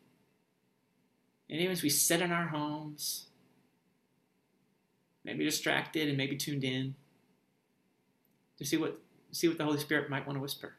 And 1.50 1.60
even 1.60 1.72
as 1.72 1.84
we 1.84 1.90
sit 1.90 2.22
in 2.22 2.32
our 2.32 2.48
homes, 2.48 3.28
maybe 5.24 5.44
distracted 5.44 6.08
and 6.08 6.18
maybe 6.18 6.36
tuned 6.36 6.64
in, 6.64 6.96
to 8.58 8.66
see 8.66 8.78
what 8.78 9.00
see 9.32 9.48
what 9.48 9.58
the 9.58 9.66
Holy 9.66 9.80
Spirit 9.80 10.10
might 10.10 10.26
want 10.26 10.38
to 10.38 10.42
whisper. 10.42 10.76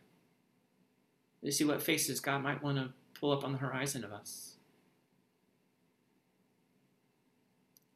To 1.44 1.52
see 1.52 1.64
what 1.64 1.82
faces 1.82 2.18
God 2.18 2.42
might 2.42 2.62
want 2.62 2.78
to 2.78 2.90
pull 3.18 3.30
up 3.32 3.44
on 3.44 3.52
the 3.52 3.58
horizon 3.58 4.02
of 4.02 4.12
us. 4.12 4.54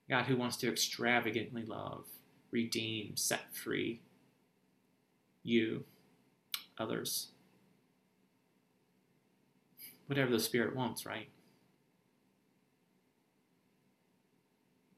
God 0.08 0.26
who 0.26 0.36
wants 0.36 0.56
to 0.58 0.68
extravagantly 0.68 1.64
love, 1.64 2.04
redeem, 2.50 3.16
set 3.16 3.54
free 3.54 4.00
you, 5.42 5.84
others. 6.78 7.28
Whatever 10.06 10.30
the 10.30 10.40
Spirit 10.40 10.74
wants, 10.74 11.06
right? 11.06 11.28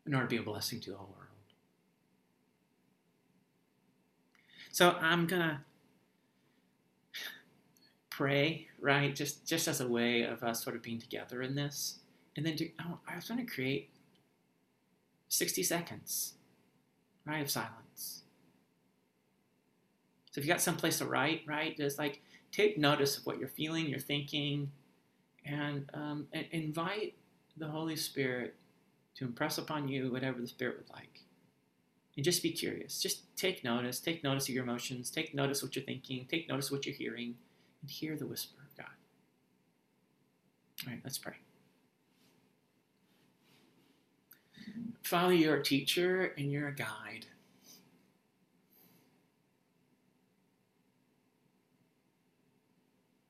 In 0.06 0.14
order 0.14 0.26
to 0.26 0.30
be 0.30 0.36
a 0.36 0.42
blessing 0.42 0.80
to 0.80 0.90
the 0.90 0.96
whole 0.96 1.14
world. 1.16 1.28
So 4.72 4.96
I'm 5.00 5.26
going 5.26 5.42
to 5.42 5.60
pray, 8.10 8.68
right? 8.80 9.14
Just 9.14 9.46
just 9.46 9.68
as 9.68 9.80
a 9.80 9.88
way 9.88 10.22
of 10.22 10.42
us 10.42 10.62
sort 10.62 10.76
of 10.76 10.82
being 10.82 10.98
together 10.98 11.42
in 11.42 11.54
this. 11.54 11.98
And 12.36 12.46
then 12.46 12.56
do, 12.56 12.68
I 12.78 13.14
was 13.14 13.28
going 13.28 13.44
to 13.44 13.52
create 13.52 13.90
60 15.28 15.62
seconds, 15.62 16.34
right, 17.26 17.42
of 17.42 17.50
silence. 17.50 18.22
So 20.30 20.40
if 20.40 20.46
you 20.46 20.52
got 20.52 20.62
someplace 20.62 20.98
to 20.98 21.04
write, 21.04 21.42
right, 21.46 21.76
just 21.76 21.98
like 21.98 22.22
take 22.50 22.78
notice 22.78 23.18
of 23.18 23.26
what 23.26 23.38
you're 23.38 23.48
feeling, 23.48 23.86
you're 23.86 23.98
thinking, 23.98 24.70
and, 25.44 25.90
um, 25.92 26.26
and 26.32 26.46
invite 26.52 27.14
the 27.58 27.66
Holy 27.66 27.96
Spirit 27.96 28.54
to 29.16 29.24
impress 29.24 29.58
upon 29.58 29.88
you 29.88 30.10
whatever 30.10 30.40
the 30.40 30.46
Spirit 30.46 30.78
would 30.78 30.90
like. 30.90 31.20
And 32.16 32.24
just 32.24 32.42
be 32.42 32.50
curious. 32.50 33.00
Just 33.00 33.34
take 33.36 33.64
notice. 33.64 34.00
Take 34.00 34.22
notice 34.22 34.48
of 34.48 34.54
your 34.54 34.64
emotions. 34.64 35.10
Take 35.10 35.34
notice 35.34 35.62
what 35.62 35.74
you're 35.74 35.84
thinking. 35.84 36.26
Take 36.30 36.48
notice 36.48 36.70
what 36.70 36.84
you're 36.84 36.94
hearing. 36.94 37.34
And 37.80 37.90
hear 37.90 38.16
the 38.16 38.26
whisper 38.26 38.60
of 38.62 38.76
God. 38.76 38.86
All 40.86 40.92
right, 40.92 41.00
let's 41.04 41.18
pray. 41.18 41.34
Father, 45.02 45.34
you're 45.34 45.56
a 45.56 45.62
teacher 45.62 46.32
and 46.38 46.50
you're 46.50 46.68
a 46.68 46.74
guide. 46.74 47.26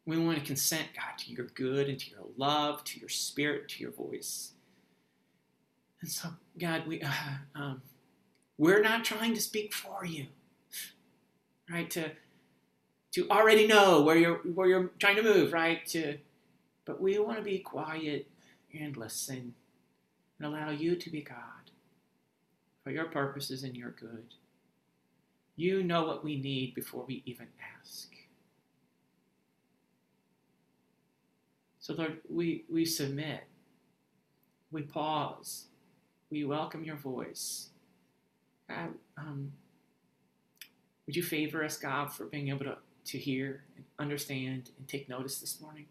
We 0.04 0.18
want 0.18 0.38
to 0.38 0.44
consent, 0.44 0.88
God, 0.96 1.16
to 1.18 1.30
your 1.30 1.46
good 1.46 1.88
and 1.88 1.98
to 1.98 2.10
your 2.10 2.26
love, 2.36 2.82
to 2.84 2.98
your 2.98 3.08
spirit, 3.08 3.68
to 3.70 3.80
your 3.80 3.92
voice. 3.92 4.52
And 6.02 6.10
so, 6.10 6.28
God, 6.58 6.86
we 6.86 7.00
uh, 7.00 7.12
um, 7.54 7.82
we're 8.58 8.82
not 8.82 9.04
trying 9.04 9.34
to 9.34 9.40
speak 9.40 9.72
for 9.72 10.04
you, 10.04 10.26
right? 11.70 11.88
To 11.90 12.10
to 13.12 13.28
already 13.30 13.66
know 13.66 14.02
where 14.02 14.16
you're 14.16 14.38
where 14.38 14.68
you're 14.68 14.90
trying 14.98 15.16
to 15.16 15.22
move, 15.22 15.52
right? 15.52 15.86
To 15.86 16.18
but 16.84 17.00
we 17.00 17.18
want 17.18 17.38
to 17.38 17.44
be 17.44 17.60
quiet 17.60 18.28
and 18.78 18.96
listen 18.96 19.54
and 20.38 20.46
allow 20.46 20.70
you 20.70 20.96
to 20.96 21.10
be 21.10 21.22
God 21.22 21.70
for 22.82 22.90
your 22.90 23.04
purposes 23.04 23.62
and 23.62 23.76
your 23.76 23.90
good. 23.90 24.34
You 25.54 25.82
know 25.84 26.04
what 26.04 26.24
we 26.24 26.40
need 26.40 26.74
before 26.74 27.04
we 27.06 27.22
even 27.26 27.46
ask. 27.80 28.08
So, 31.78 31.94
Lord, 31.94 32.18
we, 32.28 32.64
we 32.70 32.84
submit, 32.84 33.44
we 34.70 34.82
pause, 34.82 35.66
we 36.32 36.44
welcome 36.44 36.82
your 36.82 36.96
voice. 36.96 37.68
God, 38.66 38.94
um, 39.18 39.52
would 41.06 41.14
you 41.14 41.22
favor 41.22 41.62
us, 41.62 41.76
God, 41.76 42.10
for 42.10 42.24
being 42.24 42.48
able 42.48 42.64
to, 42.64 42.78
to 43.04 43.18
hear 43.18 43.64
and 43.76 43.84
understand 43.98 44.70
and 44.78 44.88
take 44.88 45.10
notice 45.10 45.40
this 45.40 45.60
morning? 45.60 45.84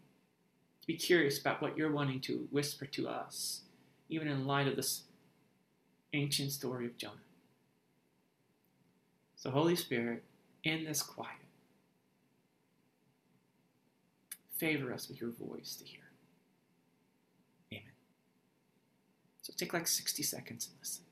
To 0.80 0.86
be 0.88 0.96
curious 0.96 1.40
about 1.40 1.62
what 1.62 1.78
you're 1.78 1.92
wanting 1.92 2.20
to 2.22 2.48
whisper 2.50 2.86
to 2.86 3.08
us, 3.08 3.60
even 4.08 4.26
in 4.26 4.44
light 4.44 4.66
of 4.66 4.74
this 4.74 5.02
ancient 6.12 6.50
story 6.50 6.86
of 6.86 6.96
Jonah. 6.98 7.14
So, 9.36 9.50
Holy 9.50 9.76
Spirit, 9.76 10.24
in 10.64 10.84
this 10.84 11.02
quiet, 11.02 11.36
favor 14.56 14.92
us 14.92 15.08
with 15.08 15.20
your 15.20 15.30
voice 15.30 15.76
to 15.76 15.84
hear. 15.84 16.00
Amen. 17.72 17.82
So, 19.42 19.52
take 19.56 19.74
like 19.74 19.88
60 19.88 20.22
seconds 20.22 20.68
and 20.70 20.78
listen. 20.80 21.04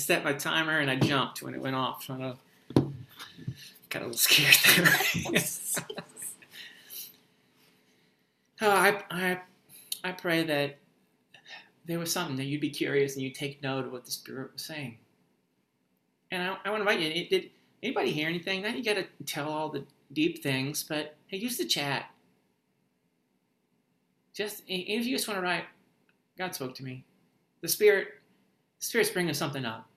Set 0.00 0.24
my 0.24 0.32
timer 0.32 0.78
and 0.78 0.90
I 0.90 0.96
jumped 0.96 1.42
when 1.42 1.54
it 1.54 1.60
went 1.60 1.76
off. 1.76 2.08
I 2.10 2.34
got 3.90 4.02
a 4.02 4.06
little 4.06 4.14
scared 4.14 4.56
there. 4.76 5.84
oh, 8.62 8.70
I, 8.70 9.02
I, 9.10 9.40
I 10.02 10.12
pray 10.12 10.44
that 10.44 10.76
there 11.86 11.98
was 11.98 12.12
something 12.12 12.36
that 12.36 12.44
you'd 12.44 12.60
be 12.60 12.70
curious 12.70 13.14
and 13.14 13.22
you'd 13.22 13.34
take 13.34 13.62
note 13.62 13.84
of 13.84 13.92
what 13.92 14.04
the 14.04 14.10
Spirit 14.10 14.52
was 14.52 14.62
saying. 14.62 14.96
And 16.30 16.42
I, 16.42 16.56
I 16.64 16.70
want 16.70 16.84
to 16.84 16.90
invite 16.90 17.00
you. 17.00 17.28
Did 17.28 17.50
anybody 17.82 18.12
hear 18.12 18.28
anything? 18.28 18.62
Now 18.62 18.68
you 18.68 18.84
got 18.84 18.94
to 18.96 19.06
tell 19.26 19.48
all 19.48 19.68
the 19.68 19.84
deep 20.12 20.42
things, 20.42 20.84
but 20.84 21.16
hey, 21.26 21.38
use 21.38 21.56
the 21.56 21.64
chat. 21.64 22.10
Just 24.32 24.62
if 24.68 25.04
you 25.04 25.16
just 25.16 25.26
want 25.26 25.38
to 25.38 25.42
write, 25.42 25.64
God 26.38 26.54
spoke 26.54 26.74
to 26.76 26.84
me. 26.84 27.04
The 27.60 27.68
Spirit, 27.68 28.08
the 28.78 28.86
Spirit's 28.86 29.10
bringing 29.10 29.34
something 29.34 29.64
up. 29.64 29.89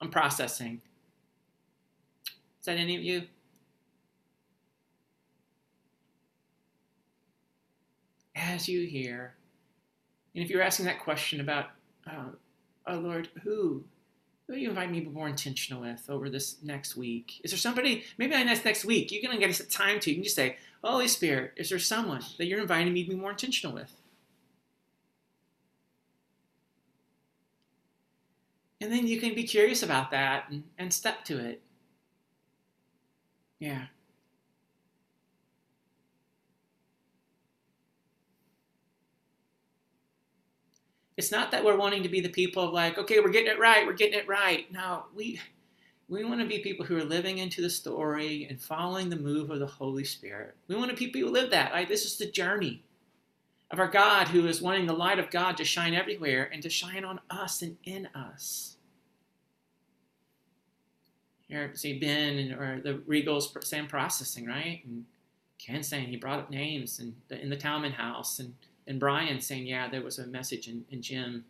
I'm 0.00 0.10
processing. 0.10 0.80
Is 2.60 2.66
that 2.66 2.76
any 2.76 2.96
of 2.96 3.02
you? 3.02 3.22
As 8.36 8.68
you 8.68 8.86
hear, 8.86 9.34
and 10.34 10.44
if 10.44 10.50
you're 10.50 10.62
asking 10.62 10.86
that 10.86 11.00
question 11.00 11.40
about, 11.40 11.66
uh, 12.06 12.30
oh 12.86 12.96
Lord, 12.96 13.28
who? 13.42 13.84
Who 14.46 14.56
you 14.56 14.68
invite 14.68 14.90
me 14.90 15.00
to 15.00 15.06
be 15.06 15.10
more 15.10 15.28
intentional 15.28 15.80
with 15.80 16.04
over 16.10 16.28
this 16.28 16.56
next 16.62 16.96
week? 16.96 17.40
Is 17.42 17.50
there 17.50 17.58
somebody, 17.58 18.04
maybe 18.18 18.32
next 18.32 18.64
next 18.64 18.84
week, 18.84 19.10
you're 19.10 19.22
going 19.22 19.40
to 19.40 19.46
get 19.46 19.70
time 19.70 20.00
to, 20.00 20.10
you 20.10 20.16
can 20.16 20.24
just 20.24 20.36
say, 20.36 20.58
Holy 20.82 21.08
Spirit, 21.08 21.52
is 21.56 21.70
there 21.70 21.78
someone 21.78 22.20
that 22.36 22.44
you're 22.44 22.60
inviting 22.60 22.92
me 22.92 23.04
to 23.04 23.10
be 23.10 23.16
more 23.16 23.30
intentional 23.30 23.74
with? 23.74 23.90
And 28.84 28.92
then 28.92 29.06
you 29.06 29.18
can 29.18 29.34
be 29.34 29.44
curious 29.44 29.82
about 29.82 30.10
that 30.10 30.44
and, 30.50 30.62
and 30.76 30.92
step 30.92 31.24
to 31.24 31.38
it. 31.38 31.62
Yeah. 33.58 33.86
It's 41.16 41.32
not 41.32 41.50
that 41.52 41.64
we're 41.64 41.78
wanting 41.78 42.02
to 42.02 42.10
be 42.10 42.20
the 42.20 42.28
people 42.28 42.62
of 42.62 42.74
like, 42.74 42.98
okay, 42.98 43.20
we're 43.20 43.30
getting 43.30 43.50
it 43.50 43.58
right, 43.58 43.86
we're 43.86 43.94
getting 43.94 44.18
it 44.18 44.28
right. 44.28 44.70
No, 44.70 45.04
we 45.14 45.40
we 46.06 46.22
want 46.22 46.42
to 46.42 46.46
be 46.46 46.58
people 46.58 46.84
who 46.84 46.98
are 46.98 47.04
living 47.04 47.38
into 47.38 47.62
the 47.62 47.70
story 47.70 48.46
and 48.50 48.60
following 48.60 49.08
the 49.08 49.16
move 49.16 49.48
of 49.48 49.60
the 49.60 49.66
Holy 49.66 50.04
Spirit. 50.04 50.56
We 50.68 50.76
want 50.76 50.90
to 50.90 50.96
be 50.96 51.06
people 51.06 51.30
who 51.30 51.34
live 51.34 51.50
that. 51.52 51.72
Right? 51.72 51.88
This 51.88 52.04
is 52.04 52.18
the 52.18 52.30
journey 52.30 52.84
of 53.70 53.78
our 53.78 53.88
God 53.88 54.28
who 54.28 54.46
is 54.46 54.60
wanting 54.60 54.84
the 54.84 54.92
light 54.92 55.18
of 55.18 55.30
God 55.30 55.56
to 55.56 55.64
shine 55.64 55.94
everywhere 55.94 56.50
and 56.52 56.62
to 56.62 56.68
shine 56.68 57.06
on 57.06 57.20
us 57.30 57.62
and 57.62 57.78
in 57.84 58.08
us. 58.14 58.73
Here, 61.48 61.72
see 61.74 61.98
Ben 61.98 62.38
and, 62.38 62.52
or 62.52 62.80
the 62.82 62.94
Regals 63.08 63.62
saying 63.64 63.88
processing, 63.88 64.46
right? 64.46 64.82
And 64.86 65.04
Ken 65.58 65.82
saying 65.82 66.08
he 66.08 66.16
brought 66.16 66.40
up 66.40 66.50
names 66.50 66.98
and 66.98 67.14
in 67.30 67.50
the 67.50 67.56
Talman 67.56 67.92
house 67.92 68.38
and 68.38 68.54
and 68.86 69.00
Brian 69.00 69.40
saying, 69.40 69.66
yeah, 69.66 69.88
there 69.88 70.02
was 70.02 70.18
a 70.18 70.26
message 70.26 70.68
in, 70.68 70.84
in 70.90 71.00
Jim 71.00 71.44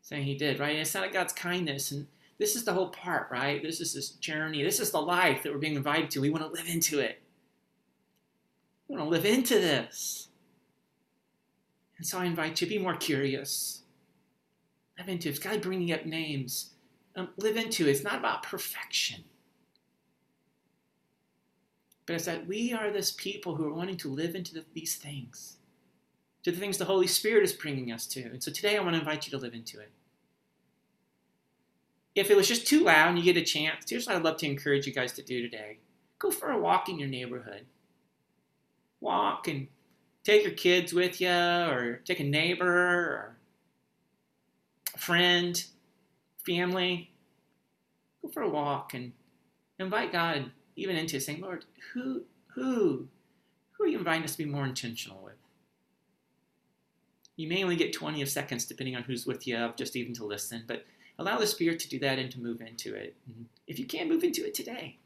saying 0.00 0.24
he 0.24 0.36
did, 0.36 0.60
right? 0.60 0.70
And 0.70 0.80
it's 0.80 0.94
not 0.94 1.12
God's 1.12 1.32
kindness. 1.32 1.90
And 1.90 2.06
this 2.38 2.54
is 2.54 2.64
the 2.64 2.72
whole 2.72 2.90
part, 2.90 3.28
right? 3.30 3.62
This 3.62 3.80
is 3.80 3.92
this 3.92 4.10
journey. 4.10 4.62
This 4.62 4.78
is 4.78 4.92
the 4.92 5.00
life 5.00 5.42
that 5.42 5.52
we're 5.52 5.58
being 5.58 5.74
invited 5.74 6.10
to. 6.12 6.20
We 6.20 6.30
want 6.30 6.44
to 6.44 6.50
live 6.50 6.68
into 6.68 7.00
it. 7.00 7.20
We 8.86 8.96
want 8.96 9.06
to 9.06 9.10
live 9.10 9.24
into 9.24 9.54
this. 9.54 10.28
And 11.98 12.06
so 12.06 12.18
I 12.18 12.26
invite 12.26 12.60
you 12.60 12.66
to 12.66 12.74
be 12.74 12.78
more 12.78 12.94
curious. 12.94 13.82
Live 14.98 15.08
into 15.08 15.30
it. 15.30 15.40
God 15.40 15.62
bringing 15.62 15.92
up 15.92 16.06
names. 16.06 16.74
Um, 17.16 17.30
live 17.38 17.56
into. 17.56 17.88
It's 17.88 18.04
not 18.04 18.18
about 18.18 18.42
perfection. 18.42 19.24
But 22.04 22.16
it's 22.16 22.26
that 22.26 22.46
we 22.46 22.72
are 22.72 22.90
this 22.90 23.10
people 23.10 23.56
who 23.56 23.66
are 23.66 23.72
wanting 23.72 23.96
to 23.98 24.08
live 24.08 24.34
into 24.34 24.54
the, 24.54 24.64
these 24.74 24.96
things 24.96 25.56
to 26.46 26.52
the 26.52 26.58
things 26.58 26.78
the 26.78 26.84
Holy 26.84 27.08
Spirit 27.08 27.42
is 27.42 27.52
bringing 27.52 27.90
us 27.90 28.06
to. 28.06 28.22
And 28.22 28.40
so 28.40 28.52
today 28.52 28.76
I 28.76 28.80
want 28.80 28.94
to 28.94 29.00
invite 29.00 29.26
you 29.26 29.32
to 29.32 29.36
live 29.36 29.52
into 29.52 29.80
it. 29.80 29.90
If 32.14 32.30
it 32.30 32.36
was 32.36 32.46
just 32.46 32.68
too 32.68 32.84
loud 32.84 33.08
and 33.08 33.18
you 33.18 33.24
get 33.24 33.36
a 33.36 33.44
chance, 33.44 33.90
here's 33.90 34.06
what 34.06 34.14
I'd 34.14 34.22
love 34.22 34.36
to 34.36 34.46
encourage 34.46 34.86
you 34.86 34.92
guys 34.92 35.12
to 35.14 35.22
do 35.22 35.42
today 35.42 35.78
go 36.20 36.30
for 36.30 36.52
a 36.52 36.58
walk 36.58 36.88
in 36.88 37.00
your 37.00 37.08
neighborhood. 37.08 37.66
Walk 39.00 39.48
and 39.48 39.66
take 40.22 40.44
your 40.44 40.52
kids 40.52 40.92
with 40.92 41.20
you, 41.20 41.28
or 41.28 42.00
take 42.04 42.20
a 42.20 42.24
neighbor, 42.24 42.64
or 42.64 43.36
a 44.94 44.98
friend, 44.98 45.64
family. 46.46 47.10
Go 48.22 48.28
for 48.28 48.42
a 48.42 48.48
walk 48.48 48.94
and 48.94 49.12
invite 49.78 50.12
God 50.12 50.50
even 50.76 50.96
into 50.96 51.20
saying, 51.20 51.40
Lord, 51.40 51.64
who, 51.92 52.22
who, 52.54 53.08
who 53.72 53.84
are 53.84 53.88
you 53.88 53.98
inviting 53.98 54.24
us 54.24 54.32
to 54.32 54.38
be 54.38 54.44
more 54.44 54.64
intentional 54.64 55.20
with? 55.22 55.34
You 57.36 57.48
may 57.48 57.62
only 57.62 57.76
get 57.76 57.92
20 57.92 58.22
of 58.22 58.28
seconds 58.28 58.64
depending 58.64 58.96
on 58.96 59.02
who's 59.02 59.26
with 59.26 59.46
you, 59.46 59.72
just 59.76 59.96
even 59.96 60.14
to 60.14 60.24
listen, 60.24 60.64
but 60.66 60.86
allow 61.18 61.38
the 61.38 61.46
Spirit 61.46 61.78
to 61.80 61.88
do 61.88 61.98
that 61.98 62.18
and 62.18 62.30
to 62.30 62.40
move 62.40 62.60
into 62.60 62.94
it. 62.94 63.14
If 63.66 63.78
you 63.78 63.84
can, 63.84 64.08
move 64.08 64.24
into 64.24 64.46
it 64.46 64.54
today. 64.54 64.96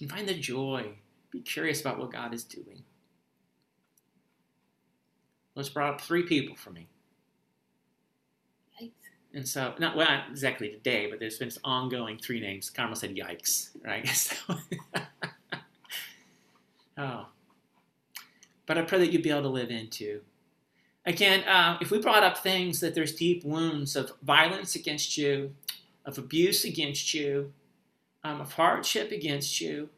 And 0.00 0.10
find 0.10 0.26
the 0.26 0.34
joy. 0.34 0.94
Be 1.30 1.40
curious 1.40 1.80
about 1.80 1.98
what 1.98 2.12
God 2.12 2.32
is 2.32 2.44
doing. 2.44 2.82
Let's 5.54 5.68
brought 5.68 5.94
up 5.94 6.00
three 6.00 6.24
people 6.24 6.56
for 6.56 6.70
me. 6.70 6.88
And 9.34 9.48
so, 9.48 9.74
not 9.78 9.96
well, 9.96 10.08
not 10.08 10.30
exactly 10.30 10.70
today, 10.70 11.08
but 11.10 11.18
there's 11.18 11.38
been 11.38 11.48
this 11.48 11.58
ongoing 11.64 12.18
three 12.18 12.40
names. 12.40 12.70
Carmel 12.70 12.94
said, 12.96 13.16
"Yikes!" 13.16 13.70
Right? 13.84 14.08
So, 14.14 14.56
oh, 16.98 17.26
but 18.66 18.78
I 18.78 18.82
pray 18.82 18.98
that 19.00 19.12
you'd 19.12 19.22
be 19.22 19.30
able 19.30 19.42
to 19.42 19.48
live 19.48 19.70
into 19.70 20.20
Again, 21.06 21.44
uh, 21.44 21.76
if 21.82 21.90
we 21.90 21.98
brought 21.98 22.22
up 22.22 22.38
things 22.38 22.80
that 22.80 22.94
there's 22.94 23.14
deep 23.14 23.44
wounds 23.44 23.94
of 23.94 24.12
violence 24.22 24.74
against 24.74 25.18
you, 25.18 25.54
of 26.06 26.16
abuse 26.16 26.64
against 26.64 27.12
you, 27.12 27.52
um, 28.22 28.40
of 28.40 28.54
hardship 28.54 29.12
against 29.12 29.60
you, 29.60 29.90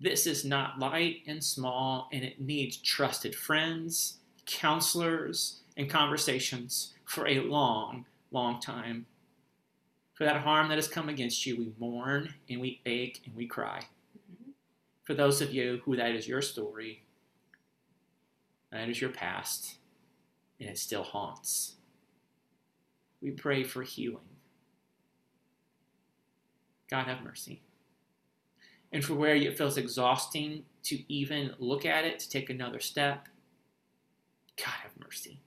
this 0.00 0.26
is 0.26 0.44
not 0.44 0.78
light 0.78 1.22
and 1.26 1.44
small, 1.44 2.08
and 2.12 2.24
it 2.24 2.40
needs 2.40 2.78
trusted 2.78 3.34
friends, 3.34 4.18
counselors, 4.46 5.60
and 5.76 5.90
conversations 5.90 6.94
for 7.04 7.28
a 7.28 7.40
long, 7.40 8.06
long 8.30 8.60
time. 8.60 9.06
For 10.14 10.24
that 10.24 10.42
harm 10.42 10.68
that 10.68 10.76
has 10.78 10.88
come 10.88 11.08
against 11.08 11.46
you, 11.46 11.56
we 11.56 11.72
mourn 11.78 12.34
and 12.50 12.60
we 12.60 12.80
ache 12.86 13.22
and 13.24 13.34
we 13.34 13.46
cry. 13.46 13.84
Mm-hmm. 14.18 14.50
For 15.04 15.14
those 15.14 15.40
of 15.40 15.54
you 15.54 15.80
who 15.84 15.96
that 15.96 16.10
is 16.12 16.26
your 16.26 16.42
story, 16.42 17.04
that 18.72 18.88
is 18.88 19.00
your 19.00 19.10
past, 19.10 19.76
and 20.60 20.68
it 20.68 20.78
still 20.78 21.04
haunts. 21.04 21.76
We 23.20 23.30
pray 23.30 23.64
for 23.64 23.82
healing. 23.82 24.18
God 26.90 27.06
have 27.06 27.22
mercy. 27.22 27.62
And 28.92 29.04
for 29.04 29.14
where 29.14 29.34
it 29.34 29.58
feels 29.58 29.76
exhausting 29.76 30.64
to 30.84 31.12
even 31.12 31.54
look 31.58 31.84
at 31.84 32.04
it, 32.04 32.18
to 32.20 32.28
take 32.28 32.48
another 32.48 32.80
step, 32.80 33.28
God 34.56 34.74
have 34.82 34.92
mercy. 34.98 35.40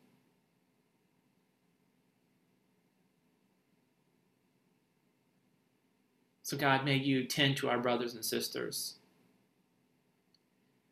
So, 6.52 6.58
God, 6.58 6.84
may 6.84 6.98
you 6.98 7.24
tend 7.24 7.56
to 7.58 7.70
our 7.70 7.80
brothers 7.80 8.14
and 8.14 8.26
sisters 8.26 8.96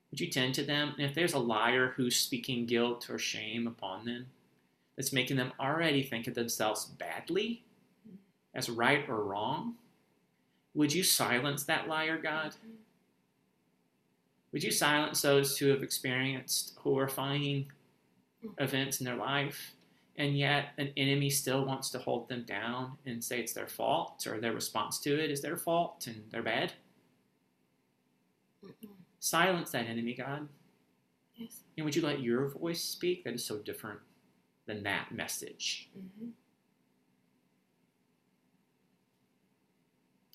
would 0.09 0.21
you 0.21 0.27
tend 0.27 0.55
to 0.55 0.63
them? 0.63 0.93
And 0.97 1.05
if 1.05 1.13
there's 1.13 1.33
a 1.33 1.39
liar 1.39 1.95
who's 1.97 2.15
speaking 2.15 2.65
guilt 2.65 3.09
or 3.09 3.19
shame 3.19 3.67
upon 3.67 4.05
them, 4.05 4.27
that's 4.95 5.11
making 5.11 5.35
them 5.35 5.51
already 5.59 6.01
think 6.01 6.27
of 6.27 6.33
themselves 6.33 6.85
badly, 6.85 7.65
as 8.55 8.69
right 8.69 9.03
or 9.09 9.21
wrong, 9.21 9.75
would 10.73 10.93
you 10.93 11.03
silence 11.03 11.63
that 11.65 11.89
liar, 11.89 12.17
God? 12.17 12.55
Would 14.53 14.63
you 14.63 14.71
silence 14.71 15.21
those 15.21 15.57
who 15.57 15.67
have 15.67 15.83
experienced 15.83 16.77
horrifying 16.77 17.69
events 18.59 19.01
in 19.01 19.05
their 19.05 19.17
life, 19.17 19.73
and 20.19 20.37
yet 20.37 20.73
an 20.77 20.91
enemy 20.97 21.29
still 21.29 21.65
wants 21.65 21.89
to 21.91 21.97
hold 21.97 22.27
them 22.27 22.43
down 22.43 22.97
and 23.05 23.23
say 23.23 23.39
it's 23.39 23.53
their 23.53 23.67
fault 23.67 24.27
or 24.27 24.39
their 24.39 24.51
response 24.51 24.99
to 24.99 25.17
it 25.17 25.31
is 25.31 25.41
their 25.41 25.55
fault 25.55 26.05
and 26.07 26.21
they're 26.29 26.43
bad? 26.43 26.73
Mm-mm. 28.63 28.89
Silence 29.21 29.71
that 29.71 29.87
enemy, 29.87 30.13
God. 30.13 30.47
Yes. 31.35 31.61
And 31.77 31.85
would 31.85 31.95
you 31.95 32.01
let 32.01 32.19
your 32.19 32.49
voice 32.49 32.83
speak 32.83 33.23
that 33.23 33.33
is 33.33 33.45
so 33.45 33.59
different 33.59 33.99
than 34.65 34.83
that 34.83 35.13
message? 35.13 35.89
Mm-hmm. 35.97 36.31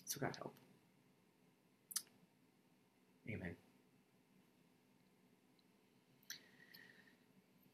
So, 0.06 0.18
God, 0.18 0.34
help. 0.36 0.54
Amen. 3.28 3.54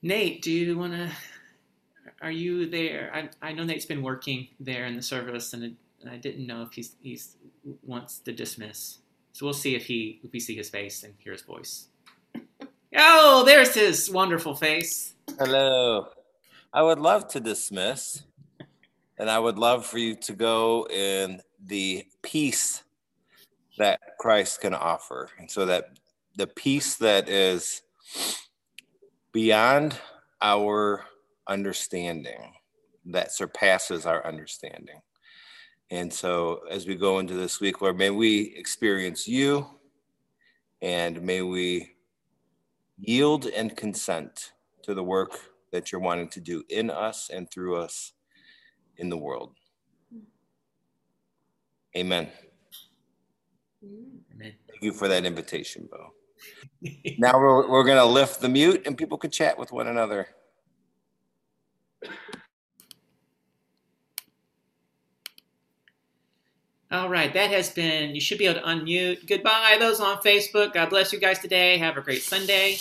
Nate, 0.03 0.43
do 0.43 0.51
you 0.51 0.77
want 0.77 0.95
to? 0.95 1.13
Are 2.23 2.31
you 2.31 2.67
there? 2.67 3.11
I, 3.15 3.49
I 3.49 3.53
know 3.53 3.65
Nate's 3.65 3.87
been 3.87 4.03
working 4.03 4.49
there 4.59 4.87
in 4.87 4.97
the 4.97 5.03
service, 5.03 5.53
and 5.53 5.77
I 6.09 6.17
didn't 6.17 6.47
know 6.47 6.63
if 6.63 6.73
he's 6.73 6.97
he's 7.01 7.37
wants 7.83 8.19
to 8.21 8.33
dismiss. 8.33 8.99
So 9.33 9.47
we'll 9.47 9.55
see 9.55 9.75
if 9.75 9.87
he 9.87 10.21
if 10.23 10.33
we 10.33 10.41
see 10.41 10.57
his 10.57 10.69
face 10.69 11.03
and 11.03 11.15
hear 11.19 11.33
his 11.33 11.43
voice. 11.43 11.89
Oh, 12.97 13.45
there's 13.45 13.75
his 13.75 14.11
wonderful 14.11 14.55
face. 14.55 15.15
Hello. 15.39 16.09
I 16.73 16.83
would 16.83 16.99
love 16.99 17.29
to 17.29 17.41
dismiss, 17.41 18.23
and 19.19 19.31
I 19.31 19.39
would 19.39 19.59
love 19.59 19.87
for 19.87 19.99
you 19.99 20.15
to 20.17 20.33
go 20.33 20.87
in 20.89 21.41
the 21.65 22.05
peace 22.23 22.83
that 23.79 24.01
Christ 24.19 24.61
can 24.61 24.75
offer, 24.75 25.31
and 25.39 25.51
so 25.51 25.67
that 25.67 25.99
the 26.37 26.47
peace 26.47 26.97
that 26.97 27.29
is 27.29 27.83
beyond 29.33 29.97
our 30.43 31.05
understanding, 31.51 32.55
that 33.07 33.33
surpasses 33.33 34.07
our 34.07 34.27
understanding. 34.27 35.01
And 35.91 36.13
so, 36.13 36.61
as 36.71 36.87
we 36.87 36.95
go 36.95 37.19
into 37.19 37.35
this 37.35 37.61
week, 37.61 37.81
Lord, 37.83 37.99
may 37.99 38.11
we 38.11 38.55
experience 38.57 39.27
you 39.27 39.67
and 40.81 41.21
may 41.23 41.43
we 41.43 41.97
yield 42.99 43.47
and 43.47 43.77
consent 43.77 44.53
to 44.83 44.95
the 44.95 45.03
work 45.03 45.33
that 45.73 45.91
you're 45.91 46.01
wanting 46.01 46.29
to 46.29 46.41
do 46.41 46.63
in 46.69 46.91
us 46.91 47.31
and 47.33 47.51
through 47.51 47.77
us 47.77 48.13
in 48.99 49.09
the 49.09 49.17
world. 49.17 49.55
Amen. 51.97 52.29
Amen. 53.83 54.53
Thank 54.69 54.83
you 54.83 54.93
for 54.93 55.09
that 55.09 55.25
invitation, 55.25 55.89
Bo. 55.91 56.13
now 57.19 57.39
we're, 57.39 57.69
we're 57.69 57.85
going 57.85 57.99
to 57.99 58.05
lift 58.05 58.41
the 58.41 58.49
mute 58.49 58.83
and 58.87 58.97
people 58.97 59.19
can 59.19 59.31
chat 59.31 59.59
with 59.59 59.73
one 59.73 59.89
another. 59.89 60.29
All 66.93 67.09
right, 67.09 67.33
that 67.35 67.51
has 67.53 67.71
been, 67.71 68.17
you 68.17 68.21
should 68.21 68.39
be 68.39 68.47
able 68.47 68.61
to 68.61 68.67
unmute. 68.67 69.29
Goodbye, 69.29 69.77
those 69.79 70.01
on 70.01 70.17
Facebook. 70.23 70.73
God 70.73 70.91
bless 70.91 71.13
you 71.13 71.21
guys 71.21 71.39
today. 71.39 71.79
Have 71.79 71.97
a 71.97 72.01
great 72.01 72.21
Sunday. 72.21 72.79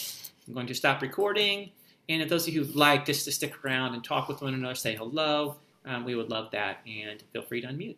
I'm 0.47 0.55
going 0.55 0.65
to 0.65 0.73
stop 0.73 1.03
recording. 1.03 1.69
And 2.09 2.19
if 2.23 2.27
those 2.27 2.47
of 2.47 2.55
you 2.55 2.63
who'd 2.63 2.75
like 2.75 3.05
just 3.05 3.25
to 3.25 3.31
stick 3.31 3.63
around 3.63 3.93
and 3.93 4.03
talk 4.03 4.27
with 4.27 4.41
one 4.41 4.55
another, 4.55 4.73
say 4.73 4.95
hello, 4.95 5.57
um, 5.85 6.05
we 6.05 6.15
would 6.15 6.31
love 6.31 6.49
that. 6.53 6.79
And 6.87 7.21
feel 7.33 7.43
free 7.43 7.61
to 7.61 7.67
unmute. 7.67 7.97